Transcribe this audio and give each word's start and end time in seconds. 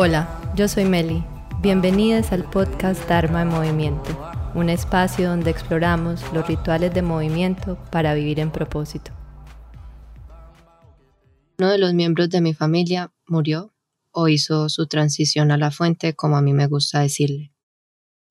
Hola, 0.00 0.52
yo 0.54 0.68
soy 0.68 0.84
Meli. 0.84 1.24
Bienvenidas 1.60 2.30
al 2.30 2.48
podcast 2.48 3.08
Dharma 3.08 3.42
en 3.42 3.48
Movimiento, 3.48 4.16
un 4.54 4.70
espacio 4.70 5.28
donde 5.28 5.50
exploramos 5.50 6.22
los 6.32 6.46
rituales 6.46 6.94
de 6.94 7.02
movimiento 7.02 7.76
para 7.90 8.14
vivir 8.14 8.38
en 8.38 8.52
propósito. 8.52 9.10
Uno 11.58 11.72
de 11.72 11.78
los 11.78 11.94
miembros 11.94 12.30
de 12.30 12.40
mi 12.40 12.54
familia 12.54 13.12
murió 13.26 13.74
o 14.12 14.28
hizo 14.28 14.68
su 14.68 14.86
transición 14.86 15.50
a 15.50 15.58
la 15.58 15.72
fuente, 15.72 16.14
como 16.14 16.36
a 16.36 16.42
mí 16.42 16.52
me 16.52 16.68
gusta 16.68 17.00
decirle. 17.00 17.52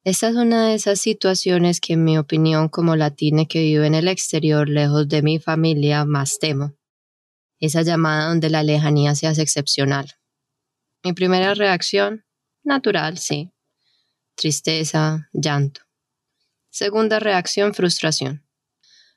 Esta 0.05 0.29
es 0.29 0.37
una 0.37 0.67
de 0.67 0.75
esas 0.75 1.01
situaciones 1.01 1.81
que 1.81 1.95
en 1.95 2.05
mi 2.05 2.17
opinión 2.17 2.69
como 2.69 2.95
latina 2.95 3.43
que 3.43 3.59
vive 3.63 3.85
en 3.85 3.95
el 3.95 4.07
exterior 4.07 4.69
lejos 4.69 5.09
de 5.09 5.21
mi 5.21 5.37
familia 5.37 6.05
más 6.05 6.39
temo. 6.39 6.75
Esa 7.59 7.81
llamada 7.81 8.29
donde 8.29 8.49
la 8.49 8.63
lejanía 8.63 9.15
se 9.15 9.27
hace 9.27 9.41
excepcional. 9.41 10.13
Mi 11.07 11.13
primera 11.13 11.53
reacción, 11.53 12.25
natural, 12.65 13.17
sí. 13.17 13.53
Tristeza, 14.35 15.29
llanto. 15.31 15.79
Segunda 16.69 17.19
reacción, 17.19 17.73
frustración. 17.73 18.45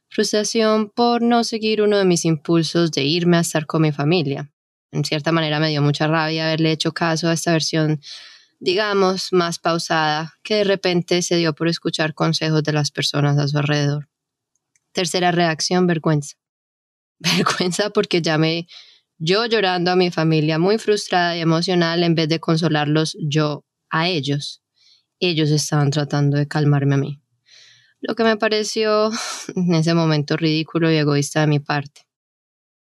Frustración 0.09 0.91
por 0.91 1.21
no 1.21 1.43
seguir 1.43 1.83
uno 1.83 1.99
de 1.99 2.05
mis 2.05 2.25
impulsos 2.25 2.93
de 2.93 3.03
irme 3.03 3.39
a 3.39 3.41
estar 3.41 3.67
con 3.67 3.83
mi 3.83 3.91
familia. 3.91 4.53
En 4.93 5.05
cierta 5.05 5.33
manera 5.33 5.59
me 5.59 5.71
dio 5.71 5.83
mucha 5.83 6.07
rabia 6.07 6.47
haberle 6.47 6.71
hecho 6.71 6.93
caso 6.93 7.27
a 7.27 7.33
esta 7.33 7.51
versión 7.51 8.01
digamos, 8.61 9.33
más 9.33 9.59
pausada, 9.59 10.35
que 10.45 10.57
de 10.57 10.65
repente 10.65 11.23
se 11.23 11.39
dio 11.39 11.55
por 11.55 11.67
escuchar 11.67 12.15
consejos 12.15 12.63
de 12.63 12.73
las 12.73 12.93
personas 12.93 13.37
a 13.37 13.49
su 13.49 13.59
alrededor. 13.59 14.09
Tercera 14.93 15.33
reacción, 15.33 15.89
vergüenza. 15.89 16.37
Vergüenza 17.19 17.91
porque 17.91 18.23
llamé 18.23 18.69
yo 19.23 19.45
llorando 19.45 19.91
a 19.91 19.97
mi 19.97 20.11
familia 20.11 20.59
muy 20.59 20.79
frustrada 20.79 21.37
y 21.37 21.41
emocional 21.41 22.03
en 22.03 22.15
vez 22.15 22.27
de 22.31 22.41
consolarlos 22.41 23.19
yo 23.21 23.67
a 23.91 24.09
ellos. 24.09 24.63
Ellos 25.19 25.51
estaban 25.51 25.91
tratando 25.91 26.39
de 26.39 26.49
calmarme 26.49 26.95
a 26.95 26.99
mí. 26.99 27.23
Lo 28.01 28.15
que 28.15 28.25
me 28.25 28.39
pareció 28.39 29.11
en 29.55 29.75
ese 29.75 29.93
momento 29.93 30.39
ridículo 30.39 30.91
y 30.91 30.97
egoísta 30.97 31.43
de 31.43 31.49
mi 31.49 31.61
parte. 31.61 32.07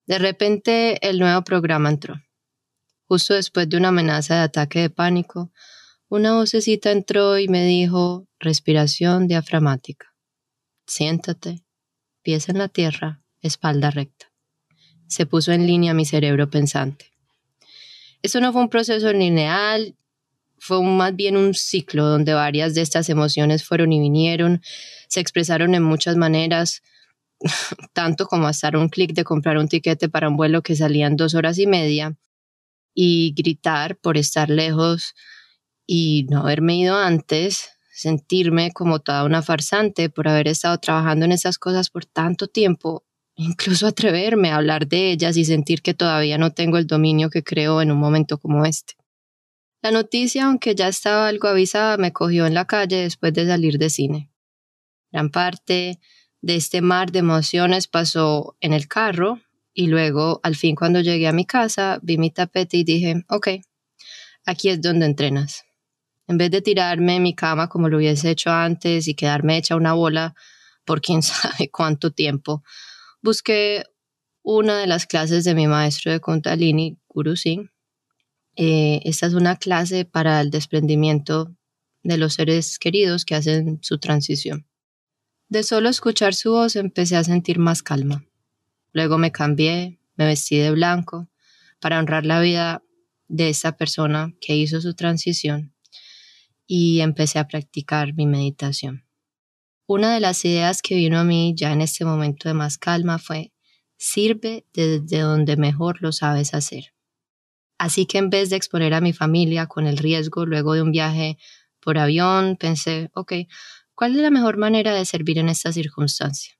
De 0.06 0.20
repente 0.20 1.06
el 1.10 1.18
nuevo 1.18 1.44
programa 1.44 1.90
entró. 1.90 2.22
Justo 3.08 3.34
después 3.34 3.68
de 3.68 3.78
una 3.78 3.88
amenaza 3.88 4.36
de 4.36 4.42
ataque 4.42 4.80
de 4.80 4.90
pánico, 4.92 5.52
una 6.08 6.36
vocecita 6.36 6.92
entró 6.92 7.40
y 7.40 7.48
me 7.48 7.66
dijo 7.66 8.28
respiración 8.40 9.28
diafragmática. 9.28 10.14
Siéntate, 10.86 11.66
pies 12.22 12.48
en 12.48 12.60
la 12.60 12.68
tierra, 12.68 13.24
espalda 13.42 13.90
recta. 13.90 14.28
Se 15.08 15.26
puso 15.26 15.52
en 15.52 15.66
línea 15.66 15.94
mi 15.94 16.06
cerebro 16.06 16.50
pensante. 16.50 17.06
Esto 18.22 18.42
no 18.42 18.52
fue 18.52 18.62
un 18.62 18.70
proceso 18.70 19.12
lineal, 19.14 19.96
fue 20.60 20.82
más 20.84 21.16
bien 21.16 21.38
un 21.38 21.54
ciclo 21.54 22.06
donde 22.06 22.34
varias 22.34 22.74
de 22.74 22.82
estas 22.82 23.10
emociones 23.10 23.64
fueron 23.64 23.94
y 23.94 24.00
vinieron, 24.00 24.62
se 25.08 25.20
expresaron 25.20 25.76
en 25.76 25.84
muchas 25.84 26.16
maneras, 26.16 26.82
tanto 27.94 28.26
como 28.26 28.48
hasta 28.48 28.70
un 28.78 28.90
clic 28.90 29.14
de 29.14 29.24
comprar 29.24 29.58
un 29.58 29.68
tiquete 29.68 30.10
para 30.10 30.30
un 30.30 30.36
vuelo 30.36 30.64
que 30.64 30.76
salía 30.76 31.08
en 31.08 31.16
dos 31.16 31.36
horas 31.36 31.60
y 31.60 31.68
media, 31.68 32.18
y 32.94 33.34
gritar 33.38 33.98
por 33.98 34.18
estar 34.18 34.50
lejos 34.50 35.14
y 35.86 36.26
no 36.30 36.42
haberme 36.42 36.78
ido 36.78 36.98
antes, 36.98 37.70
sentirme 37.94 38.72
como 38.72 39.00
toda 39.00 39.24
una 39.24 39.42
farsante 39.42 40.10
por 40.10 40.28
haber 40.28 40.48
estado 40.48 40.78
trabajando 40.80 41.26
en 41.26 41.32
esas 41.32 41.60
cosas 41.60 41.90
por 41.90 42.06
tanto 42.06 42.48
tiempo, 42.48 43.06
incluso 43.38 43.88
atreverme 43.88 44.52
a 44.52 44.58
hablar 44.58 44.88
de 44.88 45.12
ellas 45.12 45.38
y 45.38 45.46
sentir 45.46 45.82
que 45.82 45.94
todavía 45.94 46.38
no 46.38 46.52
tengo 46.52 46.78
el 46.78 46.88
dominio 46.88 47.30
que 47.30 47.44
creo 47.44 47.82
en 47.82 47.92
un 47.92 48.00
momento 48.00 48.38
como 48.38 48.66
este. 48.66 48.96
La 49.82 49.92
noticia, 49.92 50.46
aunque 50.46 50.74
ya 50.74 50.88
estaba 50.88 51.28
algo 51.28 51.48
avisada, 51.48 51.98
me 51.98 52.12
cogió 52.12 52.48
en 52.48 52.56
la 52.56 52.66
calle 52.66 52.98
después 52.98 53.34
de 53.34 53.46
salir 53.46 53.78
de 53.78 53.90
cine. 53.90 54.32
Gran 55.12 55.30
parte 55.30 56.00
de 56.42 56.56
este 56.56 56.82
mar 56.82 57.12
de 57.12 57.20
emociones 57.20 57.88
pasó 57.88 58.58
en 58.60 58.74
el 58.74 58.88
carro 58.88 59.40
y 59.74 59.88
luego, 59.88 60.40
al 60.42 60.56
fin, 60.56 60.76
cuando 60.76 61.02
llegué 61.02 61.28
a 61.28 61.32
mi 61.32 61.46
casa, 61.46 62.00
vi 62.02 62.18
mi 62.18 62.32
tapete 62.32 62.78
y 62.78 62.84
dije, 62.84 63.24
ok, 63.30 63.50
aquí 64.46 64.70
es 64.70 64.82
donde 64.82 65.06
entrenas. 65.06 65.64
En 66.28 66.40
vez 66.40 66.50
de 66.50 66.62
tirarme 66.62 67.18
en 67.18 67.24
mi 67.24 67.36
cama 67.36 67.70
como 67.70 67.88
lo 67.88 67.98
hubiese 67.98 68.32
hecho 68.32 68.50
antes 68.50 69.08
y 69.08 69.14
quedarme 69.14 69.58
hecha 69.58 69.76
una 69.76 69.94
bola 69.94 70.34
por 70.84 71.02
quién 71.02 71.22
sabe 71.22 71.70
cuánto 71.70 72.12
tiempo, 72.12 72.64
busqué 73.22 73.84
una 74.44 74.78
de 74.78 74.88
las 74.88 75.06
clases 75.06 75.44
de 75.44 75.56
mi 75.56 75.68
maestro 75.68 76.12
de 76.12 76.20
Kundalini, 76.20 76.98
Guru 77.10 77.36
Singh. 77.36 77.70
Eh, 78.56 79.02
esta 79.04 79.28
es 79.28 79.34
una 79.34 79.58
clase 79.58 80.06
para 80.06 80.42
el 80.42 80.52
desprendimiento 80.52 81.56
de 82.04 82.18
los 82.18 82.36
seres 82.36 82.80
queridos 82.80 83.26
que 83.26 83.36
hacen 83.36 83.80
su 83.82 83.98
transición. 84.00 84.66
De 85.50 85.64
solo 85.64 85.90
escuchar 85.90 86.34
su 86.34 86.52
voz 86.52 86.76
empecé 86.76 87.16
a 87.16 87.24
sentir 87.24 87.60
más 87.60 87.84
calma. 87.84 88.26
Luego 88.94 89.18
me 89.18 89.32
cambié, 89.32 90.00
me 90.16 90.26
vestí 90.26 90.58
de 90.58 90.72
blanco 90.72 91.30
para 91.80 92.00
honrar 92.00 92.26
la 92.26 92.40
vida 92.42 92.84
de 93.28 93.50
esa 93.50 93.78
persona 93.78 94.34
que 94.42 94.56
hizo 94.56 94.82
su 94.82 94.94
transición 94.94 95.74
y 96.66 97.02
empecé 97.02 97.40
a 97.40 97.48
practicar 97.48 98.14
mi 98.14 98.26
meditación. 98.26 99.07
Una 99.90 100.14
de 100.14 100.20
las 100.20 100.44
ideas 100.44 100.82
que 100.82 100.96
vino 100.96 101.18
a 101.18 101.24
mí 101.24 101.54
ya 101.56 101.72
en 101.72 101.80
este 101.80 102.04
momento 102.04 102.50
de 102.50 102.54
más 102.54 102.78
calma 102.78 103.20
fue, 103.20 103.54
sirve 103.96 104.66
desde 104.74 105.22
donde 105.22 105.56
mejor 105.56 106.02
lo 106.02 106.12
sabes 106.12 106.54
hacer. 106.54 106.94
Así 107.78 108.06
que 108.06 108.18
en 108.18 108.30
vez 108.30 108.50
de 108.50 108.58
exponer 108.58 108.94
a 108.94 109.00
mi 109.00 109.14
familia 109.14 109.68
con 109.68 109.88
el 109.88 109.98
riesgo 109.98 110.46
luego 110.46 110.74
de 110.74 110.82
un 110.82 110.92
viaje 110.92 111.38
por 111.80 111.98
avión, 111.98 112.58
pensé, 112.58 113.10
ok, 113.14 113.32
¿cuál 113.96 114.18
es 114.18 114.22
la 114.22 114.30
mejor 114.30 114.58
manera 114.58 114.94
de 114.94 115.06
servir 115.06 115.38
en 115.38 115.48
esta 115.48 115.72
circunstancia? 115.72 116.60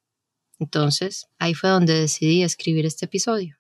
Entonces, 0.58 1.28
ahí 1.38 1.54
fue 1.54 1.70
donde 1.70 2.00
decidí 2.00 2.44
escribir 2.44 2.86
este 2.86 3.08
episodio. 3.08 3.58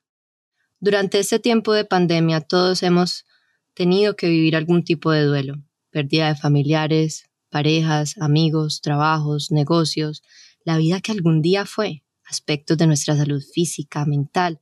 Durante 0.80 1.20
este 1.20 1.40
tiempo 1.40 1.74
de 1.74 1.84
pandemia 1.84 2.40
todos 2.40 2.84
hemos 2.84 3.26
tenido 3.74 4.16
que 4.16 4.30
vivir 4.30 4.56
algún 4.56 4.86
tipo 4.86 5.12
de 5.12 5.24
duelo, 5.24 5.56
pérdida 5.90 6.30
de 6.30 6.36
familiares, 6.36 7.27
parejas, 7.50 8.16
amigos, 8.20 8.82
trabajos, 8.82 9.52
negocios, 9.52 10.24
la 10.64 10.78
vida 10.78 11.02
que 11.02 11.12
algún 11.12 11.42
día 11.42 11.66
fue, 11.66 12.04
aspectos 12.26 12.78
de 12.78 12.88
nuestra 12.88 13.16
salud 13.16 13.42
física, 13.42 14.06
mental, 14.06 14.60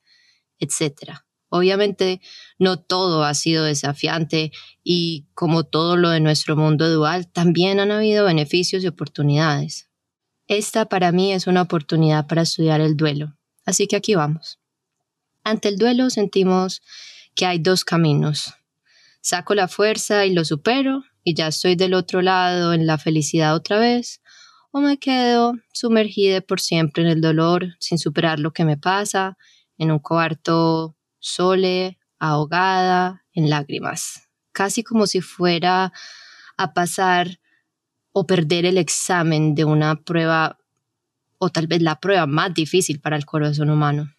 etc. 0.59 1.19
Obviamente 1.49 2.21
no 2.59 2.79
todo 2.79 3.23
ha 3.23 3.33
sido 3.33 3.63
desafiante 3.63 4.51
y 4.83 5.27
como 5.33 5.63
todo 5.63 5.97
lo 5.97 6.09
de 6.09 6.19
nuestro 6.19 6.55
mundo 6.55 6.89
dual, 6.89 7.31
también 7.31 7.79
han 7.79 7.91
habido 7.91 8.25
beneficios 8.25 8.83
y 8.83 8.87
oportunidades. 8.87 9.89
Esta 10.47 10.85
para 10.85 11.11
mí 11.11 11.33
es 11.33 11.47
una 11.47 11.63
oportunidad 11.63 12.27
para 12.27 12.43
estudiar 12.43 12.81
el 12.81 12.95
duelo, 12.95 13.35
así 13.65 13.87
que 13.87 13.95
aquí 13.95 14.15
vamos. 14.15 14.59
Ante 15.43 15.69
el 15.69 15.77
duelo 15.77 16.09
sentimos 16.09 16.81
que 17.33 17.45
hay 17.45 17.59
dos 17.59 17.83
caminos. 17.83 18.53
Saco 19.21 19.55
la 19.55 19.67
fuerza 19.67 20.25
y 20.25 20.33
lo 20.33 20.45
supero 20.45 21.03
y 21.25 21.33
ya 21.33 21.47
estoy 21.47 21.75
del 21.75 21.95
otro 21.95 22.21
lado 22.21 22.71
en 22.71 22.85
la 22.85 22.99
felicidad 22.99 23.55
otra 23.55 23.79
vez, 23.79 24.21
o 24.71 24.79
me 24.79 24.99
quedo 24.99 25.55
sumergida 25.73 26.39
por 26.39 26.61
siempre 26.61 27.03
en 27.03 27.09
el 27.09 27.19
dolor 27.19 27.75
sin 27.79 27.97
superar 27.97 28.39
lo 28.39 28.51
que 28.51 28.63
me 28.63 28.77
pasa, 28.77 29.35
en 29.77 29.91
un 29.91 29.99
cuarto 29.99 30.95
sole, 31.19 31.97
ahogada, 32.19 33.25
en 33.33 33.49
lágrimas, 33.49 34.29
casi 34.51 34.83
como 34.83 35.07
si 35.07 35.19
fuera 35.19 35.91
a 36.57 36.73
pasar 36.73 37.39
o 38.11 38.27
perder 38.27 38.65
el 38.65 38.77
examen 38.77 39.55
de 39.55 39.65
una 39.65 39.95
prueba 39.95 40.59
o 41.39 41.49
tal 41.49 41.65
vez 41.67 41.81
la 41.81 41.99
prueba 41.99 42.27
más 42.27 42.53
difícil 42.53 43.01
para 43.01 43.17
el 43.17 43.25
corazón 43.25 43.71
humano. 43.71 44.14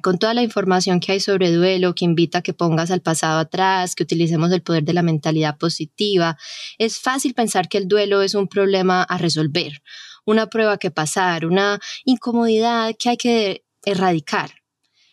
Con 0.00 0.18
toda 0.18 0.32
la 0.32 0.42
información 0.42 1.00
que 1.00 1.12
hay 1.12 1.20
sobre 1.20 1.50
duelo, 1.50 1.94
que 1.94 2.04
invita 2.04 2.38
a 2.38 2.42
que 2.42 2.54
pongas 2.54 2.90
al 2.90 3.02
pasado 3.02 3.40
atrás, 3.40 3.94
que 3.94 4.04
utilicemos 4.04 4.52
el 4.52 4.62
poder 4.62 4.84
de 4.84 4.92
la 4.92 5.02
mentalidad 5.02 5.58
positiva, 5.58 6.36
es 6.78 6.98
fácil 6.98 7.34
pensar 7.34 7.68
que 7.68 7.78
el 7.78 7.88
duelo 7.88 8.22
es 8.22 8.34
un 8.34 8.46
problema 8.46 9.02
a 9.02 9.18
resolver, 9.18 9.82
una 10.24 10.46
prueba 10.46 10.78
que 10.78 10.92
pasar, 10.92 11.46
una 11.46 11.80
incomodidad 12.04 12.94
que 12.98 13.08
hay 13.08 13.16
que 13.16 13.64
erradicar. 13.84 14.50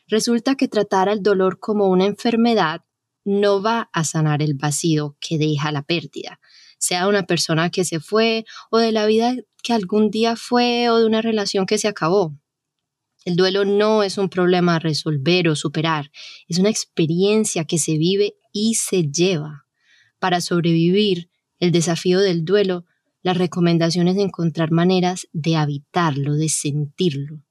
Resulta 0.07 0.55
que 0.55 0.67
tratar 0.67 1.09
al 1.09 1.23
dolor 1.23 1.59
como 1.59 1.87
una 1.87 2.05
enfermedad 2.05 2.81
no 3.23 3.63
va 3.63 3.89
a 3.91 4.03
sanar 4.03 4.43
el 4.43 4.53
vacío 4.53 5.17
que 5.19 5.39
deja 5.39 5.71
la 5.71 5.81
pérdida 5.81 6.39
sea 6.77 7.07
una 7.07 7.23
persona 7.23 7.69
que 7.69 7.83
se 7.83 7.99
fue 7.99 8.45
o 8.69 8.77
de 8.77 8.91
la 8.91 9.05
vida 9.05 9.35
que 9.63 9.73
algún 9.73 10.11
día 10.11 10.35
fue 10.35 10.89
o 10.89 10.97
de 10.97 11.05
una 11.05 11.21
relación 11.21 11.65
que 11.65 11.77
se 11.77 11.87
acabó. 11.87 12.37
El 13.25 13.35
duelo 13.35 13.65
no 13.65 14.03
es 14.03 14.19
un 14.19 14.29
problema 14.29 14.75
a 14.75 14.79
resolver 14.79 15.49
o 15.49 15.55
superar, 15.55 16.11
es 16.47 16.59
una 16.59 16.69
experiencia 16.69 17.65
que 17.65 17.79
se 17.79 17.97
vive 17.97 18.35
y 18.53 18.75
se 18.75 19.09
lleva. 19.11 19.65
Para 20.19 20.41
sobrevivir 20.41 21.31
el 21.59 21.71
desafío 21.71 22.19
del 22.19 22.45
duelo, 22.45 22.85
la 23.23 23.33
recomendación 23.33 24.07
es 24.07 24.17
encontrar 24.17 24.71
maneras 24.71 25.27
de 25.33 25.55
habitarlo, 25.55 26.35
de 26.35 26.49
sentirlo, 26.49 27.41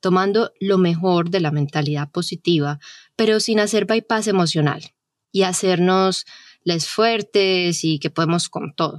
tomando 0.00 0.52
lo 0.60 0.76
mejor 0.76 1.30
de 1.30 1.40
la 1.40 1.50
mentalidad 1.50 2.10
positiva, 2.10 2.78
pero 3.16 3.40
sin 3.40 3.60
hacer 3.60 3.86
bypass 3.86 4.26
emocional 4.26 4.82
y 5.32 5.44
hacernos 5.44 6.26
les 6.64 6.86
fuertes 6.86 7.82
y 7.82 7.98
que 7.98 8.10
podemos 8.10 8.50
con 8.50 8.74
todo. 8.74 8.98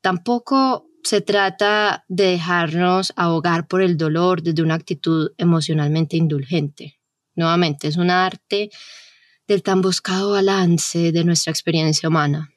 Tampoco 0.00 0.89
se 1.02 1.20
trata 1.20 2.04
de 2.08 2.24
dejarnos 2.24 3.12
ahogar 3.16 3.66
por 3.66 3.82
el 3.82 3.96
dolor 3.96 4.42
desde 4.42 4.62
una 4.62 4.74
actitud 4.74 5.32
emocionalmente 5.38 6.16
indulgente. 6.16 6.98
Nuevamente, 7.34 7.88
es 7.88 7.96
un 7.96 8.10
arte 8.10 8.70
del 9.46 9.62
tan 9.62 9.80
buscado 9.80 10.32
balance 10.32 11.12
de 11.12 11.24
nuestra 11.24 11.50
experiencia 11.50 12.08
humana. 12.08 12.50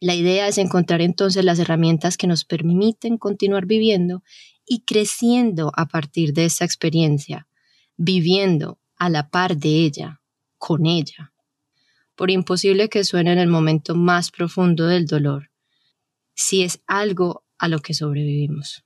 La 0.00 0.14
idea 0.14 0.48
es 0.48 0.58
encontrar 0.58 1.00
entonces 1.00 1.44
las 1.44 1.58
herramientas 1.58 2.16
que 2.16 2.26
nos 2.26 2.44
permiten 2.44 3.16
continuar 3.16 3.66
viviendo 3.66 4.22
y 4.66 4.80
creciendo 4.80 5.72
a 5.74 5.86
partir 5.86 6.34
de 6.34 6.44
esta 6.44 6.64
experiencia, 6.64 7.48
viviendo 7.96 8.78
a 8.96 9.08
la 9.08 9.30
par 9.30 9.56
de 9.56 9.70
ella, 9.84 10.20
con 10.58 10.86
ella. 10.86 11.32
Por 12.14 12.30
imposible 12.30 12.88
que 12.88 13.04
suene 13.04 13.32
en 13.32 13.38
el 13.38 13.48
momento 13.48 13.94
más 13.94 14.30
profundo 14.30 14.86
del 14.86 15.06
dolor, 15.06 15.50
si 16.34 16.62
es 16.62 16.80
algo 16.86 17.43
a 17.64 17.68
lo 17.68 17.80
que 17.80 17.94
sobrevivimos. 17.94 18.84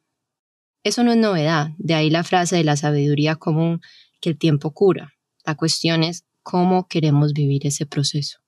Eso 0.84 1.02
no 1.02 1.10
es 1.10 1.19
novedad, 1.19 1.70
de 1.78 1.94
ahí 1.94 2.10
la 2.10 2.22
frase 2.22 2.54
de 2.54 2.62
la 2.62 2.76
sabiduría 2.76 3.34
común 3.34 3.80
que 4.20 4.30
el 4.30 4.38
tiempo 4.38 4.72
cura. 4.72 5.14
La 5.44 5.56
cuestión 5.56 6.04
es 6.04 6.25
cómo 6.44 6.86
queremos 6.86 7.32
vivir 7.32 7.66
ese 7.66 7.86
proceso. 7.86 8.38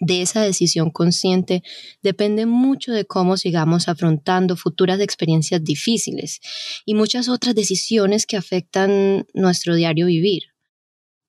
De 0.00 0.22
esa 0.22 0.40
decisión 0.40 0.90
consciente 0.90 1.62
depende 2.02 2.46
mucho 2.46 2.92
de 2.92 3.04
cómo 3.04 3.36
sigamos 3.36 3.88
afrontando 3.88 4.56
futuras 4.56 4.98
experiencias 5.00 5.62
difíciles 5.62 6.40
y 6.86 6.94
muchas 6.94 7.28
otras 7.28 7.54
decisiones 7.54 8.24
que 8.24 8.38
afectan 8.38 9.26
nuestro 9.34 9.74
diario 9.74 10.06
vivir. 10.06 10.44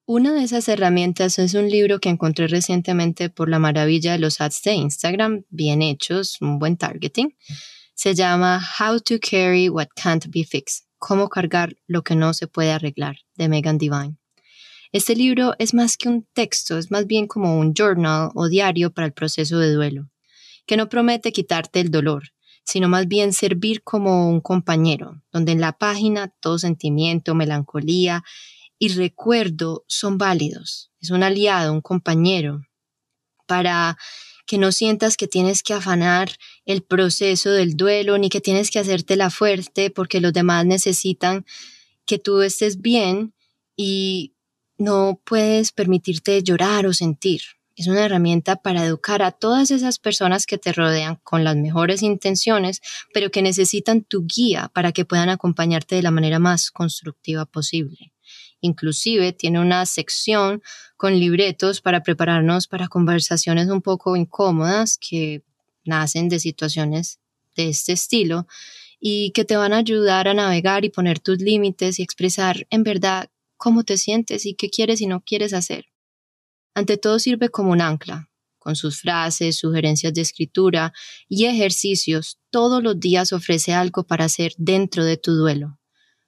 Una 0.05 0.33
de 0.33 0.43
esas 0.43 0.69
herramientas 0.69 1.39
es 1.39 1.55
un 1.55 1.69
libro 1.69 1.99
que 1.99 2.09
encontré 2.09 2.47
recientemente 2.47 3.29
por 3.29 3.49
la 3.49 3.59
maravilla 3.59 4.13
de 4.13 4.19
los 4.19 4.39
ads 4.39 4.61
de 4.63 4.73
Instagram, 4.75 5.43
bien 5.49 5.81
hechos, 5.81 6.37
un 6.41 6.57
buen 6.57 6.77
targeting. 6.77 7.35
Se 7.95 8.15
llama 8.15 8.59
How 8.79 8.99
to 8.99 9.15
Carry 9.19 9.69
What 9.69 9.89
Can't 9.95 10.25
Be 10.29 10.43
Fixed, 10.43 10.85
cómo 10.97 11.29
cargar 11.29 11.75
lo 11.85 12.03
que 12.03 12.15
no 12.15 12.33
se 12.33 12.47
puede 12.47 12.71
arreglar, 12.71 13.17
de 13.35 13.47
Megan 13.47 13.77
Divine. 13.77 14.17
Este 14.91 15.15
libro 15.15 15.53
es 15.59 15.73
más 15.73 15.95
que 15.95 16.09
un 16.09 16.27
texto, 16.33 16.77
es 16.77 16.91
más 16.91 17.05
bien 17.05 17.27
como 17.27 17.57
un 17.57 17.73
journal 17.73 18.31
o 18.35 18.47
diario 18.47 18.91
para 18.91 19.05
el 19.05 19.13
proceso 19.13 19.59
de 19.59 19.71
duelo, 19.71 20.09
que 20.65 20.75
no 20.75 20.89
promete 20.89 21.31
quitarte 21.31 21.79
el 21.79 21.91
dolor, 21.91 22.29
sino 22.63 22.89
más 22.89 23.07
bien 23.07 23.31
servir 23.31 23.83
como 23.83 24.27
un 24.29 24.41
compañero, 24.41 25.21
donde 25.31 25.51
en 25.51 25.61
la 25.61 25.73
página 25.73 26.29
todo 26.39 26.57
sentimiento, 26.57 27.35
melancolía 27.35 28.23
y 28.79 28.89
recuerdo 28.89 29.85
son 29.87 30.17
válidos. 30.17 30.91
Es 30.99 31.11
un 31.11 31.23
aliado, 31.23 31.71
un 31.71 31.81
compañero, 31.81 32.61
para 33.45 33.97
que 34.45 34.57
no 34.57 34.71
sientas 34.71 35.17
que 35.17 35.27
tienes 35.27 35.63
que 35.63 35.73
afanar 35.73 36.31
el 36.65 36.83
proceso 36.83 37.51
del 37.51 37.75
duelo, 37.75 38.17
ni 38.17 38.29
que 38.29 38.41
tienes 38.41 38.71
que 38.71 38.79
hacértela 38.79 39.29
fuerte 39.29 39.89
porque 39.89 40.19
los 40.19 40.33
demás 40.33 40.65
necesitan 40.65 41.45
que 42.05 42.19
tú 42.19 42.41
estés 42.41 42.81
bien 42.81 43.33
y 43.75 44.33
no 44.77 45.21
puedes 45.23 45.71
permitirte 45.71 46.43
llorar 46.43 46.85
o 46.85 46.93
sentir. 46.93 47.41
Es 47.75 47.87
una 47.87 48.05
herramienta 48.05 48.57
para 48.57 48.85
educar 48.85 49.23
a 49.23 49.31
todas 49.31 49.71
esas 49.71 49.97
personas 49.97 50.45
que 50.45 50.59
te 50.59 50.73
rodean 50.73 51.15
con 51.23 51.43
las 51.43 51.55
mejores 51.55 52.03
intenciones, 52.03 52.81
pero 53.13 53.31
que 53.31 53.41
necesitan 53.41 54.03
tu 54.03 54.27
guía 54.27 54.69
para 54.73 54.91
que 54.91 55.05
puedan 55.05 55.29
acompañarte 55.29 55.95
de 55.95 56.03
la 56.03 56.11
manera 56.11 56.37
más 56.37 56.69
constructiva 56.69 57.45
posible. 57.45 58.12
Inclusive 58.63 59.33
tiene 59.33 59.59
una 59.59 59.85
sección 59.85 60.63
con 60.95 61.19
libretos 61.19 61.81
para 61.81 62.01
prepararnos 62.01 62.67
para 62.67 62.87
conversaciones 62.87 63.67
un 63.67 63.81
poco 63.81 64.15
incómodas 64.15 64.97
que 64.97 65.43
nacen 65.83 66.29
de 66.29 66.39
situaciones 66.39 67.19
de 67.57 67.67
este 67.67 67.91
estilo 67.91 68.47
y 69.01 69.31
que 69.31 69.43
te 69.43 69.57
van 69.57 69.73
a 69.73 69.79
ayudar 69.79 70.29
a 70.29 70.33
navegar 70.33 70.85
y 70.85 70.89
poner 70.89 71.19
tus 71.19 71.39
límites 71.39 71.99
y 71.99 72.03
expresar 72.03 72.65
en 72.69 72.83
verdad 72.83 73.29
cómo 73.57 73.83
te 73.83 73.97
sientes 73.97 74.45
y 74.45 74.53
qué 74.53 74.69
quieres 74.69 75.01
y 75.01 75.07
no 75.07 75.19
quieres 75.19 75.53
hacer. 75.53 75.87
Ante 76.73 76.95
todo 76.95 77.19
sirve 77.19 77.49
como 77.49 77.73
un 77.73 77.81
ancla, 77.81 78.29
con 78.59 78.77
sus 78.77 79.01
frases, 79.01 79.57
sugerencias 79.57 80.13
de 80.13 80.21
escritura 80.21 80.93
y 81.27 81.45
ejercicios, 81.45 82.39
todos 82.49 82.81
los 82.81 82.97
días 82.97 83.33
ofrece 83.33 83.73
algo 83.73 84.03
para 84.03 84.23
hacer 84.23 84.53
dentro 84.57 85.03
de 85.03 85.17
tu 85.17 85.33
duelo. 85.33 85.77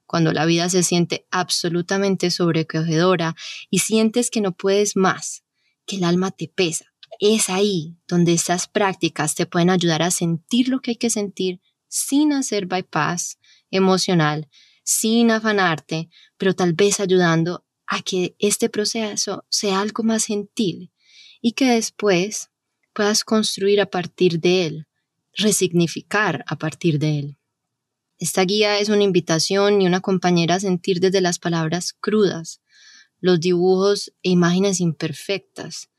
Cuando 0.06 0.32
la 0.32 0.46
vida 0.46 0.70
se 0.70 0.84
siente 0.84 1.26
absolutamente 1.32 2.32
sobrecogedora 2.32 3.36
y 3.70 3.80
sientes 3.80 4.30
que 4.30 4.42
no 4.42 4.52
puedes 4.52 4.96
más, 4.96 5.44
que 5.86 5.98
el 5.98 6.04
alma 6.04 6.32
te 6.32 6.48
pesa, 6.48 6.86
es 7.20 7.50
ahí 7.50 7.98
donde 8.08 8.34
estas 8.34 8.68
prácticas 8.68 9.36
te 9.36 9.46
pueden 9.46 9.70
ayudar 9.70 10.02
a 10.02 10.12
sentir 10.12 10.70
lo 10.70 10.80
que 10.82 10.92
hay 10.92 10.98
que 10.98 11.10
sentir 11.10 11.62
sin 11.88 12.34
hacer 12.34 12.66
bypass 12.66 13.40
emocional, 13.72 14.50
sin 14.84 15.32
afanarte, 15.32 16.10
pero 16.38 16.54
tal 16.54 16.74
vez 16.74 17.00
ayudando 17.00 17.66
a 17.88 18.02
que 18.02 18.36
este 18.40 18.70
proceso 18.70 19.46
sea 19.50 19.80
algo 19.80 20.04
más 20.04 20.26
gentil 20.26 20.92
y 21.42 21.54
que 21.54 21.66
después 21.66 22.50
puedas 22.94 23.24
construir 23.24 23.82
a 23.82 23.86
partir 23.86 24.40
de 24.40 24.66
él, 24.66 24.88
resignificar 25.34 26.44
a 26.48 26.56
partir 26.56 27.00
de 27.00 27.20
él. 27.20 27.38
Esta 28.18 28.44
guía 28.44 28.80
es 28.80 28.90
una 28.90 29.04
invitación 29.04 29.82
y 29.82 29.88
una 29.88 30.00
compañera 30.00 30.56
a 30.56 30.60
sentir 30.60 31.00
desde 31.00 31.20
las 31.20 31.38
palabras 31.38 31.94
crudas, 32.00 32.62
los 33.20 33.40
dibujos 33.40 34.14
e 34.24 34.30
imágenes 34.30 34.80
imperfectas. 34.80 35.90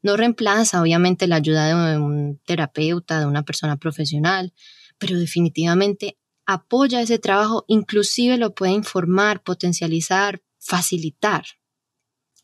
No 0.00 0.16
reemplaza 0.16 0.80
obviamente 0.80 1.26
la 1.26 1.36
ayuda 1.36 1.90
de 1.90 1.98
un 1.98 2.40
terapeuta, 2.44 3.18
de 3.18 3.26
una 3.26 3.42
persona 3.42 3.76
profesional, 3.76 4.52
pero 4.98 5.18
definitivamente 5.18 6.18
apoya 6.46 7.00
ese 7.00 7.18
trabajo, 7.18 7.64
inclusive 7.66 8.36
lo 8.36 8.54
puede 8.54 8.72
informar, 8.72 9.42
potencializar, 9.42 10.42
facilitar. 10.58 11.44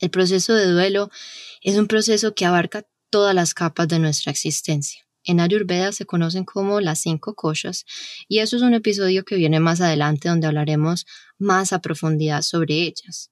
El 0.01 0.11
proceso 0.11 0.55
de 0.55 0.67
duelo 0.67 1.11
es 1.61 1.77
un 1.77 1.87
proceso 1.87 2.35
que 2.35 2.47
abarca 2.47 2.87
todas 3.11 3.35
las 3.35 3.55
capas 3.55 3.87
de 3.89 3.99
nuestra 3.99 4.33
existencia. 4.33 5.07
En 5.25 5.41
Ayurveda 5.41 5.93
se 5.93 6.07
conocen 6.07 6.45
como 6.45 6.81
las 6.81 7.01
cinco 7.01 7.35
koshas 7.35 7.85
y 8.29 8.39
eso 8.39 8.57
es 8.57 8.63
un 8.63 8.75
episodio 8.75 9.25
que 9.25 9.37
viene 9.37 9.61
más 9.61 9.81
adelante 9.81 10.29
donde 10.29 10.47
hablaremos 10.47 11.07
más 11.39 11.73
a 11.73 11.81
profundidad 11.81 12.43
sobre 12.43 12.75
ellas. 12.83 13.31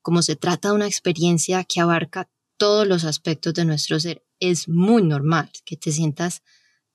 Como 0.00 0.22
se 0.22 0.34
trata 0.34 0.68
de 0.68 0.74
una 0.74 0.86
experiencia 0.86 1.64
que 1.64 1.80
abarca 1.80 2.28
todos 2.56 2.86
los 2.86 3.04
aspectos 3.04 3.54
de 3.54 3.64
nuestro 3.64 4.00
ser, 4.00 4.24
es 4.40 4.68
muy 4.68 5.02
normal 5.02 5.50
que 5.64 5.76
te 5.76 5.92
sientas 5.92 6.42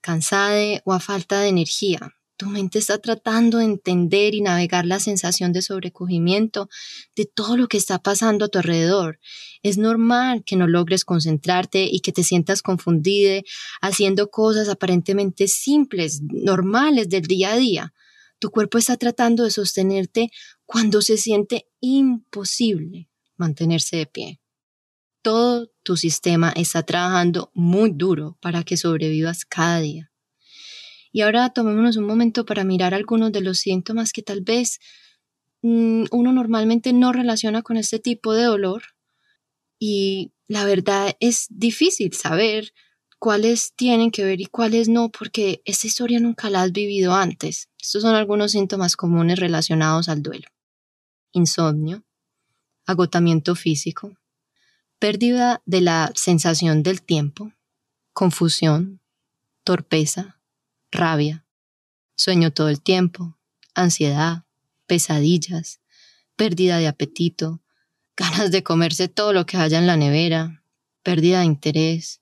cansada 0.02 0.82
o 0.84 0.94
a 0.94 1.00
falta 1.00 1.40
de 1.40 1.50
energía, 1.50 2.17
tu 2.38 2.46
mente 2.46 2.78
está 2.78 3.00
tratando 3.00 3.58
de 3.58 3.66
entender 3.66 4.36
y 4.36 4.42
navegar 4.42 4.86
la 4.86 5.00
sensación 5.00 5.52
de 5.52 5.64
sobrecogimiento 5.64 6.70
de 7.16 7.26
todo 7.26 7.58
lo 7.58 7.68
que 7.68 7.78
está 7.78 7.98
pasando 8.00 8.46
a 8.46 8.48
tu 8.48 8.60
alrededor. 8.60 9.20
Es 9.64 9.80
normal 9.80 10.44
que 10.46 10.56
no 10.56 10.68
logres 10.68 11.04
concentrarte 11.04 11.90
y 11.92 12.00
que 12.00 12.12
te 12.12 12.24
sientas 12.24 12.62
confundida 12.62 13.42
haciendo 13.82 14.30
cosas 14.30 14.70
aparentemente 14.70 15.48
simples, 15.48 16.22
normales 16.22 17.10
del 17.10 17.24
día 17.24 17.54
a 17.54 17.58
día. 17.58 17.94
Tu 18.40 18.52
cuerpo 18.52 18.78
está 18.78 18.98
tratando 18.98 19.44
de 19.44 19.52
sostenerte 19.52 20.30
cuando 20.66 21.02
se 21.02 21.18
siente 21.18 21.68
imposible 21.80 23.10
mantenerse 23.36 23.98
de 23.98 24.06
pie. 24.06 24.42
Todo 25.24 25.72
tu 25.82 25.98
sistema 25.98 26.54
está 26.56 26.84
trabajando 26.84 27.52
muy 27.56 27.92
duro 27.92 28.38
para 28.42 28.64
que 28.64 28.78
sobrevivas 28.78 29.44
cada 29.44 29.80
día. 29.80 30.12
Y 31.18 31.22
ahora 31.22 31.50
tomémonos 31.50 31.98
un 31.98 32.06
momento 32.06 32.46
para 32.46 32.64
mirar 32.64 32.94
algunos 32.94 33.32
de 33.32 33.42
los 33.42 33.58
síntomas 33.58 34.14
que 34.14 34.22
tal 34.22 34.42
vez 34.42 34.80
mm, 35.64 36.04
uno 36.12 36.32
normalmente 36.32 36.94
no 36.94 37.12
relaciona 37.12 37.64
con 37.64 37.76
este 37.76 37.98
tipo 37.98 38.36
de 38.36 38.44
dolor. 38.44 38.84
Y 39.80 40.32
la 40.48 40.64
verdad 40.64 41.18
es 41.20 41.48
difícil 41.50 42.14
saber 42.14 42.72
cuáles 43.18 43.74
tienen 43.76 44.12
que 44.12 44.26
ver 44.26 44.42
y 44.42 44.46
cuáles 44.46 44.90
no, 44.90 45.10
porque 45.10 45.64
esta 45.66 45.88
historia 45.88 46.20
nunca 46.20 46.52
la 46.52 46.62
has 46.62 46.72
vivido 46.72 47.16
antes. 47.16 47.68
Estos 47.82 48.04
son 48.04 48.14
algunos 48.14 48.52
síntomas 48.52 48.96
comunes 48.96 49.40
relacionados 49.40 50.10
al 50.10 50.22
duelo. 50.22 50.50
Insomnio, 51.32 52.04
agotamiento 52.86 53.56
físico, 53.56 54.16
pérdida 55.00 55.64
de 55.66 55.82
la 55.82 56.12
sensación 56.14 56.84
del 56.84 57.02
tiempo, 57.02 57.54
confusión, 58.14 59.02
torpeza, 59.64 60.37
rabia, 60.92 61.46
sueño 62.16 62.52
todo 62.52 62.70
el 62.70 62.82
tiempo, 62.82 63.38
ansiedad, 63.76 64.44
pesadillas, 64.88 65.82
pérdida 66.36 66.78
de 66.78 66.88
apetito, 66.88 67.62
ganas 68.16 68.52
de 68.52 68.64
comerse 68.64 69.08
todo 69.08 69.34
lo 69.34 69.46
que 69.46 69.58
haya 69.58 69.78
en 69.78 69.88
la 69.88 69.98
nevera, 69.98 70.64
pérdida 71.04 71.40
de 71.40 71.46
interés, 71.46 72.22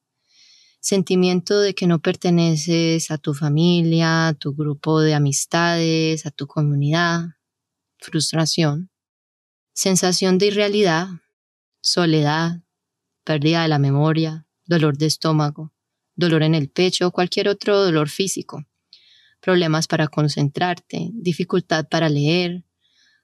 sentimiento 0.80 1.60
de 1.60 1.74
que 1.74 1.88
no 1.88 2.00
perteneces 2.00 3.10
a 3.12 3.18
tu 3.18 3.34
familia, 3.34 4.28
a 4.28 4.34
tu 4.34 4.54
grupo 4.54 5.02
de 5.02 5.14
amistades, 5.14 6.26
a 6.26 6.32
tu 6.32 6.48
comunidad, 6.48 7.36
frustración, 7.98 8.92
sensación 9.74 10.38
de 10.38 10.48
irrealidad, 10.48 11.08
soledad, 11.82 12.62
pérdida 13.24 13.64
de 13.64 13.68
la 13.68 13.80
memoria, 13.80 14.46
dolor 14.66 14.98
de 14.98 15.08
estómago, 15.08 15.75
dolor 16.16 16.44
en 16.44 16.56
el 16.56 16.70
pecho 16.70 17.08
o 17.08 17.12
cualquier 17.12 17.48
otro 17.48 17.84
dolor 17.84 18.10
físico, 18.10 18.66
problemas 19.42 19.88
para 19.88 20.08
concentrarte, 20.08 21.10
dificultad 21.14 21.88
para 21.88 22.10
leer, 22.10 22.64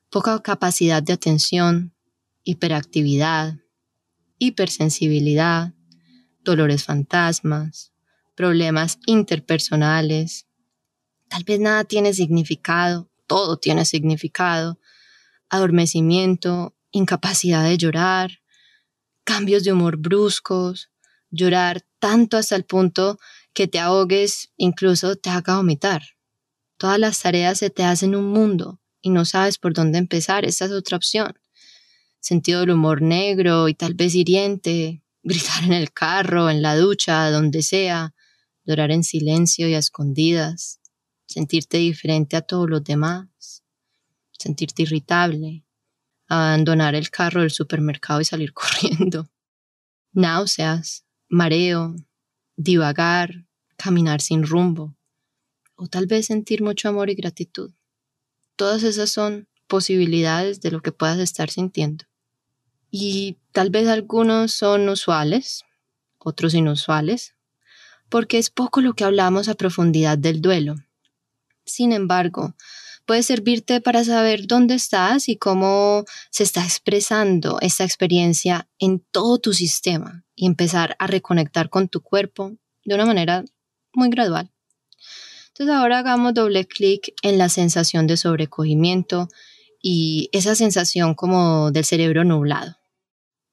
poca 0.10 0.42
capacidad 0.42 1.02
de 1.02 1.14
atención, 1.14 1.94
hiperactividad, 2.44 3.56
hipersensibilidad, 4.38 5.74
dolores 6.44 6.84
fantasmas, 6.84 7.94
problemas 8.36 9.00
interpersonales. 9.06 10.48
Tal 11.28 11.44
vez 11.44 11.60
nada 11.60 11.84
tiene 11.84 12.14
significado, 12.14 13.10
todo 13.28 13.58
tiene 13.58 13.86
significado, 13.86 14.80
adormecimiento, 15.50 16.76
incapacidad 16.92 17.64
de 17.64 17.78
llorar, 17.78 18.42
cambios 19.24 19.64
de 19.64 19.72
humor 19.72 19.98
bruscos, 19.98 20.90
llorar 21.30 21.86
tanto 22.02 22.36
hasta 22.36 22.56
el 22.58 22.66
punto 22.66 23.20
que 23.54 23.68
te 23.68 23.80
ahogues, 23.80 24.52
incluso 24.58 25.16
te 25.16 25.30
haga 25.30 25.58
vomitar. 25.58 26.02
Todas 26.78 27.00
las 27.00 27.20
tareas 27.22 27.60
se 27.60 27.70
te 27.70 27.84
hacen 27.84 28.16
un 28.16 28.28
mundo 28.32 28.82
y 29.02 29.12
no 29.12 29.24
sabes 29.24 29.60
por 29.60 29.74
dónde 29.74 30.00
empezar, 30.00 30.44
esa 30.44 30.66
es 30.66 30.72
otra 30.72 30.98
opción. 30.98 31.40
Sentido 32.20 32.62
del 32.62 32.72
humor 32.72 33.02
negro 33.02 33.70
y 33.70 33.76
tal 33.76 33.94
vez 33.94 34.16
hiriente, 34.16 35.04
gritar 35.24 35.64
en 35.64 35.74
el 35.74 35.94
carro, 35.94 36.50
en 36.50 36.62
la 36.62 36.76
ducha, 36.76 37.30
donde 37.30 37.62
sea, 37.62 38.16
llorar 38.66 38.92
en 38.92 39.04
silencio 39.04 39.68
y 39.68 39.76
a 39.76 39.78
escondidas, 39.78 40.80
sentirte 41.28 41.78
diferente 41.78 42.36
a 42.36 42.42
todos 42.42 42.68
los 42.68 42.84
demás, 42.84 43.64
sentirte 44.32 44.84
irritable, 44.84 45.66
abandonar 46.28 46.96
el 46.96 47.12
carro 47.12 47.42
del 47.42 47.52
supermercado 47.52 48.22
y 48.22 48.26
salir 48.26 48.54
corriendo, 48.62 49.30
náuseas, 50.14 51.06
mareo, 51.32 51.96
divagar, 52.58 53.46
caminar 53.78 54.22
sin 54.22 54.44
rumbo, 54.44 54.94
o 55.76 55.88
tal 55.88 56.06
vez 56.06 56.28
sentir 56.28 56.62
mucho 56.62 56.90
amor 56.90 57.10
y 57.10 57.16
gratitud. 57.16 57.72
Todas 58.58 58.84
esas 58.84 59.10
son 59.10 59.48
posibilidades 59.68 60.60
de 60.60 60.72
lo 60.72 60.82
que 60.82 60.92
puedas 60.92 61.18
estar 61.20 61.50
sintiendo. 61.50 62.04
Y 62.92 63.38
tal 63.54 63.70
vez 63.70 63.88
algunos 63.88 64.52
son 64.52 64.90
usuales, 64.90 65.64
otros 66.20 66.54
inusuales, 66.54 67.34
porque 68.10 68.38
es 68.38 68.50
poco 68.50 68.82
lo 68.82 68.94
que 68.94 69.06
hablamos 69.06 69.48
a 69.48 69.56
profundidad 69.56 70.18
del 70.18 70.42
duelo. 70.42 70.76
Sin 71.64 71.94
embargo, 71.94 72.56
puede 73.12 73.24
servirte 73.24 73.82
para 73.82 74.06
saber 74.06 74.48
dónde 74.48 74.74
estás 74.74 75.28
y 75.28 75.36
cómo 75.36 76.06
se 76.30 76.44
está 76.44 76.64
expresando 76.64 77.58
esta 77.60 77.84
experiencia 77.84 78.70
en 78.80 79.04
todo 79.12 79.38
tu 79.38 79.52
sistema 79.52 80.24
y 80.34 80.46
empezar 80.46 80.96
a 80.98 81.08
reconectar 81.08 81.70
con 81.70 81.90
tu 81.90 82.00
cuerpo 82.00 82.54
de 82.86 82.96
una 82.96 83.06
manera 83.06 83.44
muy 83.94 84.08
gradual. 84.08 84.50
Entonces 85.50 85.76
ahora 85.76 86.00
hagamos 86.00 86.34
doble 86.34 86.66
clic 86.66 87.14
en 87.22 87.38
la 87.38 87.50
sensación 87.50 88.08
de 88.08 88.16
sobrecogimiento 88.16 89.28
y 89.82 90.30
esa 90.32 90.56
sensación 90.56 91.14
como 91.14 91.72
del 91.72 91.84
cerebro 91.84 92.24
nublado. 92.24 92.78